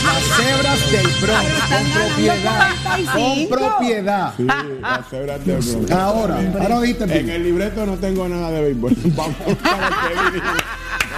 [0.04, 1.50] Las cebras del Bronx.
[1.68, 2.70] Con propiedad.
[2.82, 3.48] 45.
[3.48, 4.32] Con propiedad.
[4.36, 4.44] Sí,
[4.80, 5.90] las cebras del Bronx.
[5.90, 8.92] Ahora, ahora oíste En el libreto no tengo nada de béisbol.
[9.16, 10.30] Vamos a lo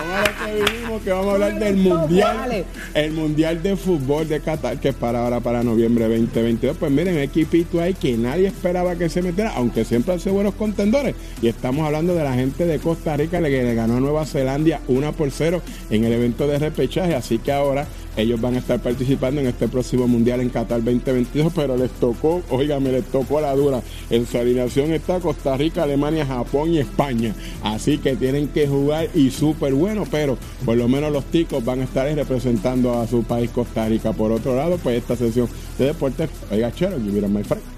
[0.05, 0.15] que.
[0.15, 2.65] Vamos a lo que vinimos, que vamos a hablar del mundial.
[2.95, 6.77] El mundial de fútbol de Qatar, que es para ahora, para noviembre 2022.
[6.77, 11.15] Pues miren, equipito ahí que nadie esperaba que se metiera, aunque siempre hace buenos contendores.
[11.43, 14.81] Y estamos hablando de la gente de Costa Rica, que le ganó a Nueva Zelanda
[14.89, 17.15] 1 por 0 en el evento de repechaje.
[17.15, 17.87] Así que ahora
[18.17, 22.43] ellos van a estar participando en este próximo mundial en Qatar 2022, pero les tocó,
[22.51, 23.83] oígame, les tocó la dura.
[24.11, 27.35] En su alineación está Costa Rica, Alemania, Japón y España.
[27.63, 31.81] Así que tienen que jugar y súper bueno, pero por lo menos los ticos van
[31.81, 34.13] a estar representando a su país Costa Rica.
[34.13, 35.49] Por otro lado, pues esta sesión
[35.79, 37.74] de deportes, oiga, chero, you my friend.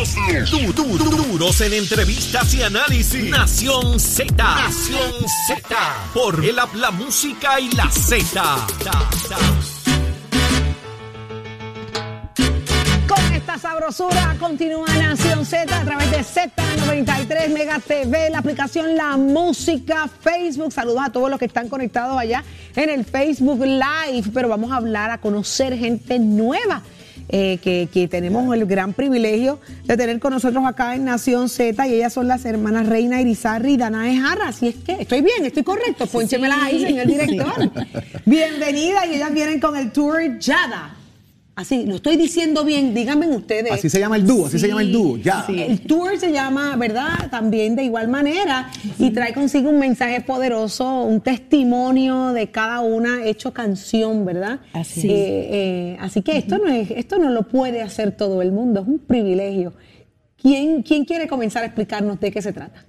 [0.00, 3.28] Du- du- du- duros en entrevistas y análisis.
[3.28, 4.32] Nación Z.
[4.34, 5.12] Nación
[5.46, 5.76] Z.
[6.14, 8.66] Por el app, la música y la Z.
[13.06, 19.18] Con esta sabrosura continúa Nación Z a través de Z93 Mega TV, la aplicación La
[19.18, 20.72] Música, Facebook.
[20.72, 22.42] Saludos a todos los que están conectados allá
[22.74, 26.80] en el Facebook Live, pero vamos a hablar, a conocer gente nueva.
[27.32, 31.86] Eh, que, que tenemos el gran privilegio de tener con nosotros acá en Nación Z
[31.86, 34.48] y ellas son las hermanas Reina Irizarri y Danae Jarra.
[34.48, 36.06] Así es que estoy bien, estoy correcto.
[36.06, 37.70] Pónchemelas ahí, señor director.
[38.26, 40.99] Bienvenida y ellas vienen con el tour Yada.
[41.60, 43.70] Así, lo estoy diciendo bien, díganme ustedes.
[43.72, 45.44] Así se llama el dúo, así se llama el dúo, ya.
[45.48, 47.28] El tour se llama, ¿verdad?
[47.30, 53.24] También de igual manera y trae consigo un mensaje poderoso, un testimonio de cada una
[53.26, 54.60] hecho canción, ¿verdad?
[54.72, 55.16] Así Eh, es.
[55.52, 58.88] eh, así que esto no es, esto no lo puede hacer todo el mundo, es
[58.88, 59.74] un privilegio.
[60.40, 62.86] ¿Quién, quién quiere comenzar a explicarnos de qué se trata?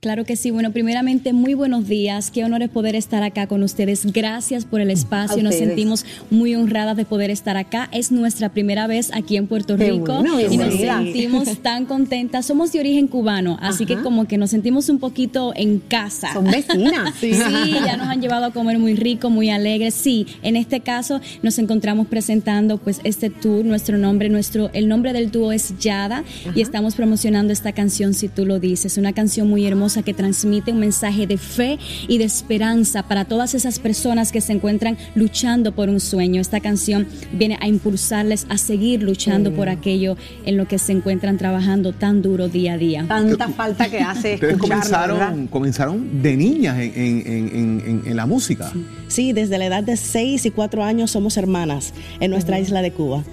[0.00, 0.52] Claro que sí.
[0.52, 2.30] Bueno, primeramente, muy buenos días.
[2.30, 4.06] Qué honor es poder estar acá con ustedes.
[4.12, 5.42] Gracias por el espacio.
[5.42, 7.88] Nos sentimos muy honradas de poder estar acá.
[7.90, 12.46] Es nuestra primera vez aquí en Puerto Qué Rico bueno, y nos sentimos tan contentas.
[12.46, 16.32] Somos de origen cubano, así que como que nos sentimos un poquito en casa.
[16.32, 17.14] Son vecinas.
[17.18, 17.32] Sí,
[17.84, 19.94] ya nos han llevado a comer muy rico, muy alegres.
[19.94, 25.12] Sí, en este caso nos encontramos presentando pues este tour, nuestro nombre, nuestro el nombre
[25.12, 26.22] del dúo es Yada
[26.54, 30.70] y estamos promocionando esta canción si tú lo dices, una canción muy hermosa que transmite
[30.72, 35.72] un mensaje de fe y de esperanza para todas esas personas que se encuentran luchando
[35.72, 36.40] por un sueño.
[36.40, 41.38] Esta canción viene a impulsarles a seguir luchando por aquello en lo que se encuentran
[41.38, 43.04] trabajando tan duro día a día.
[43.08, 48.16] Tanta falta que hace Ustedes comenzaron, comenzaron de niñas en, en- en- en- en- en
[48.16, 48.70] la música.
[49.08, 52.92] Sí, desde la edad de 6 y 4 años somos hermanas en nuestra isla de
[52.92, 53.24] Cuba.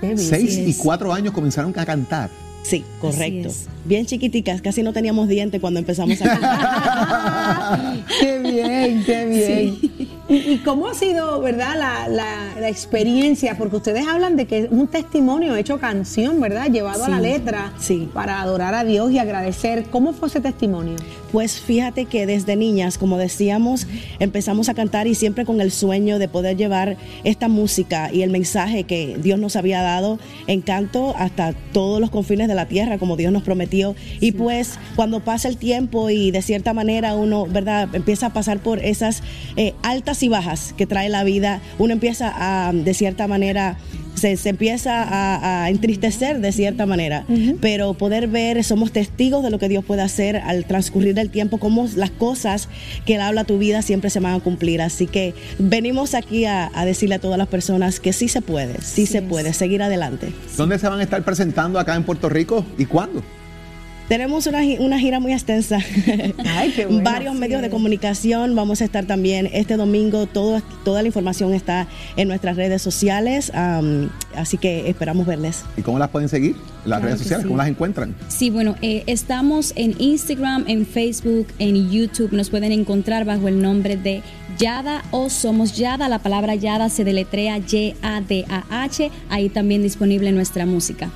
[0.00, 0.18] Qué bien.
[0.18, 0.76] Seis Así y es.
[0.76, 2.30] cuatro años comenzaron a cantar.
[2.68, 3.48] Sí, correcto.
[3.86, 8.04] Bien chiquiticas, casi no teníamos dientes cuando empezamos a cantar.
[8.20, 10.08] qué bien, qué bien.
[10.28, 13.56] ¿Y, y cómo ha sido, verdad, la, la- la experiencia?
[13.56, 16.70] Porque ustedes hablan de que es un testimonio hecho canción, ¿verdad?
[16.70, 18.08] Llevado a la letra sí.
[18.12, 19.84] para adorar a Dios y agradecer.
[19.90, 20.96] ¿Cómo fue ese testimonio?
[21.32, 23.86] Pues fíjate que desde niñas, como decíamos,
[24.18, 28.30] empezamos a cantar y siempre con el sueño de poder llevar esta música y el
[28.30, 32.98] mensaje que Dios nos había dado en canto hasta todos los confines de la tierra,
[32.98, 33.94] como Dios nos prometió.
[34.20, 38.58] Y pues cuando pasa el tiempo y de cierta manera uno, ¿verdad?, empieza a pasar
[38.60, 39.22] por esas
[39.56, 43.76] eh, altas y bajas que trae la vida, uno empieza a, de cierta manera,
[44.14, 47.24] se, se empieza a, a entristecer de cierta manera,
[47.60, 51.58] pero poder ver, somos testigos de lo que Dios puede hacer al transcurrir del tiempo,
[51.58, 52.68] cómo las cosas
[53.06, 54.82] que Él habla a tu vida siempre se van a cumplir.
[54.82, 58.80] Así que venimos aquí a, a decirle a todas las personas que sí se puede,
[58.82, 60.32] sí se puede, seguir adelante.
[60.56, 63.22] ¿Dónde se van a estar presentando acá en Puerto Rico y cuándo?
[64.08, 65.78] Tenemos una, una gira muy extensa.
[66.46, 67.40] Ay, qué bueno, Varios sí.
[67.40, 68.54] medios de comunicación.
[68.54, 70.24] Vamos a estar también este domingo.
[70.26, 71.86] Todo, toda la información está
[72.16, 73.52] en nuestras redes sociales.
[74.34, 75.62] así que esperamos verles.
[75.76, 76.56] ¿Y cómo las pueden seguir?
[76.86, 77.48] Las Claro redes sociales, sí.
[77.48, 78.14] ¿cómo las encuentran?
[78.28, 82.32] Sí, bueno, eh, estamos en Instagram, en Facebook, en YouTube.
[82.32, 84.22] Nos pueden encontrar bajo el nombre de
[84.58, 86.08] Yada o Somos Yada.
[86.08, 89.10] La palabra Yada se deletrea Y-A-D-A-H.
[89.28, 91.10] Ahí también disponible nuestra música.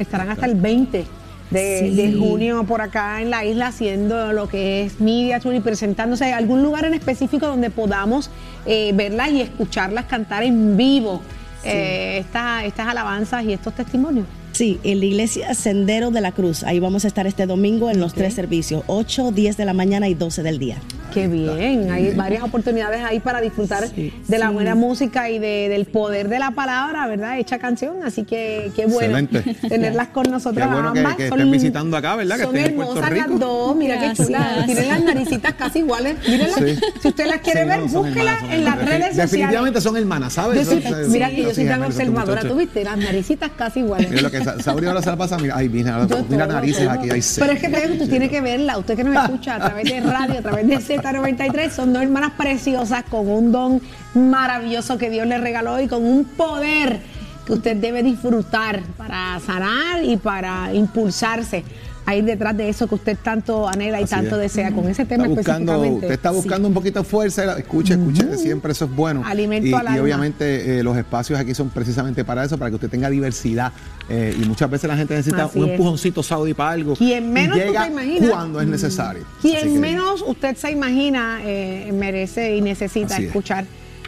[0.00, 1.04] Estarán hasta el 20
[1.50, 1.94] de, Sí.
[1.96, 6.32] de junio por acá en la isla haciendo lo que es Media Tour y presentándose.
[6.32, 8.30] ¿Algún lugar en específico donde podamos
[8.66, 11.20] eh, verlas y escucharlas cantar en vivo
[11.64, 14.26] eh, esta- estas alabanzas y estos testimonios?
[14.52, 16.62] Sí, en la iglesia Sendero de la Cruz.
[16.62, 20.08] Ahí vamos a estar este domingo en los tres servicios, 8, 10 de la mañana
[20.08, 20.76] y 12 del día.
[21.14, 24.52] Qué bien, hay varias oportunidades ahí para disfrutar de la Sí.
[24.52, 27.38] buena música y de- del poder de la palabra, ¿verdad?
[27.38, 29.54] Hecha canción, así que qué bueno Excelente.
[29.68, 31.16] tenerlas con nosotras Qué bueno que- ambas.
[31.16, 32.36] que estén visitando acá, ¿verdad?
[32.36, 34.66] Que son estén en hermosas las dos, mira qué chulas.
[34.66, 36.16] Tienen las naricitas casi iguales.
[36.28, 36.58] Mírenlas.
[36.58, 36.78] Sí.
[37.00, 39.16] Si usted las quiere Sí, ver, no, son búsquelas hermanas, son en las redes sociales.
[39.30, 40.58] Definitivamente son hermanas, ¿sabes?
[40.58, 42.42] Yo soy- Son- son- mira son que yo soy tan observadora.
[42.42, 42.82] ¿tú viste?
[42.84, 44.10] Las naricitas casi iguales.
[44.10, 47.08] Mira lo que Sa- Sauri ahora se la pasa, mira, ay, mira, mira narices aquí,
[47.10, 48.78] ay, Pero es que te digo, tú tienes que verla.
[48.78, 52.32] Usted que nos escucha a través de radio, a través de Z93, son dos hermanas
[52.32, 53.82] preciosas con un don
[54.14, 57.00] maravilloso que Dios les regaló y con un poder
[57.44, 61.62] que usted debe disfrutar para sanar y para impulsarse
[62.06, 64.42] a ir detrás de eso que usted tanto anhela y Así tanto es.
[64.42, 66.06] desea con ese tema Está buscando, específicamente.
[66.06, 69.22] usted está buscando un poquito de fuerza, escuche, escuche, que siempre eso es bueno.
[69.24, 70.02] Alimento y, al y alma.
[70.02, 73.72] obviamente eh, los espacios aquí son precisamente para eso, para que usted tenga diversidad.
[74.08, 75.70] Eh, y muchas veces la gente necesita Así un es.
[75.72, 76.94] empujoncito saudí para algo.
[76.96, 78.30] Quien menos y tú te llega imaginas.
[78.30, 79.22] cuando es necesario.
[79.40, 83.32] Quien menos usted se imagina eh, merece y necesita Así es.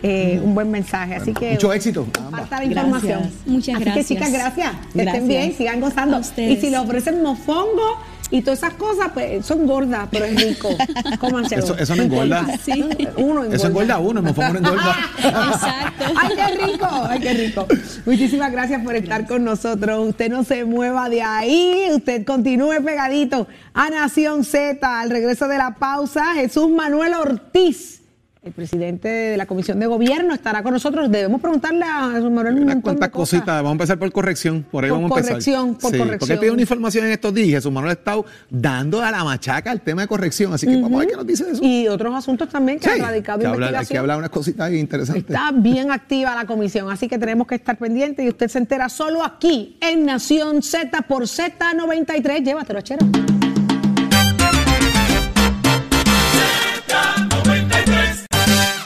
[0.03, 1.15] Eh, un buen mensaje.
[1.17, 2.07] Así que Mucho éxito.
[2.31, 2.65] La Gracias.
[2.65, 3.31] información.
[3.47, 4.07] Muchas Así gracias.
[4.07, 4.71] que chicas, gracias.
[4.93, 5.15] Que Gracias.
[5.15, 6.21] estén bien, sigan gozando.
[6.37, 7.99] Y si le ofrecen mofongo
[8.31, 10.69] y todas esas cosas, pues son gordas, pero es rico.
[11.21, 11.63] Cómanselo.
[11.65, 12.45] Eso, eso no engorda.
[12.65, 12.85] Sí.
[13.17, 13.55] Uno engorda.
[13.57, 14.97] Eso engorda a uno, me pongo no engorda.
[15.19, 16.05] Exacto.
[16.17, 16.89] ¡Ay, qué rico!
[17.09, 17.67] ¡Ay, qué rico!
[18.05, 20.09] Muchísimas gracias por estar con nosotros.
[20.09, 25.01] Usted no se mueva de ahí, usted continúe pegadito a Nación Z.
[25.01, 28.03] Al regreso de la pausa, Jesús Manuel Ortiz,
[28.47, 31.11] el presidente de la Comisión de Gobierno, estará con nosotros.
[31.11, 33.11] Debemos preguntarle a Jesús Manuel un montón de cosas.
[33.11, 33.47] cositas.
[33.57, 34.65] Vamos a empezar por corrección.
[34.71, 35.33] Por ahí Por vamos a empezar.
[35.33, 36.19] corrección, por Sí, corrección.
[36.21, 37.49] Porque él pidió una información en estos días.
[37.59, 40.53] Jesús Manuel ha estado dando a la machaca el tema de corrección.
[40.55, 41.61] Así que vamos a ver qué nos dice eso.
[41.65, 44.73] Y otros asuntos también que Sí, han radicado que habla- hay que hablar unas cositas
[44.73, 45.25] interesantes.
[45.29, 48.89] Está bien activa la comisión, así que tenemos que estar pendientes y usted se entera
[48.89, 52.45] solo aquí en Nación Z por Z93.
[52.45, 53.05] Llévatelo, chero.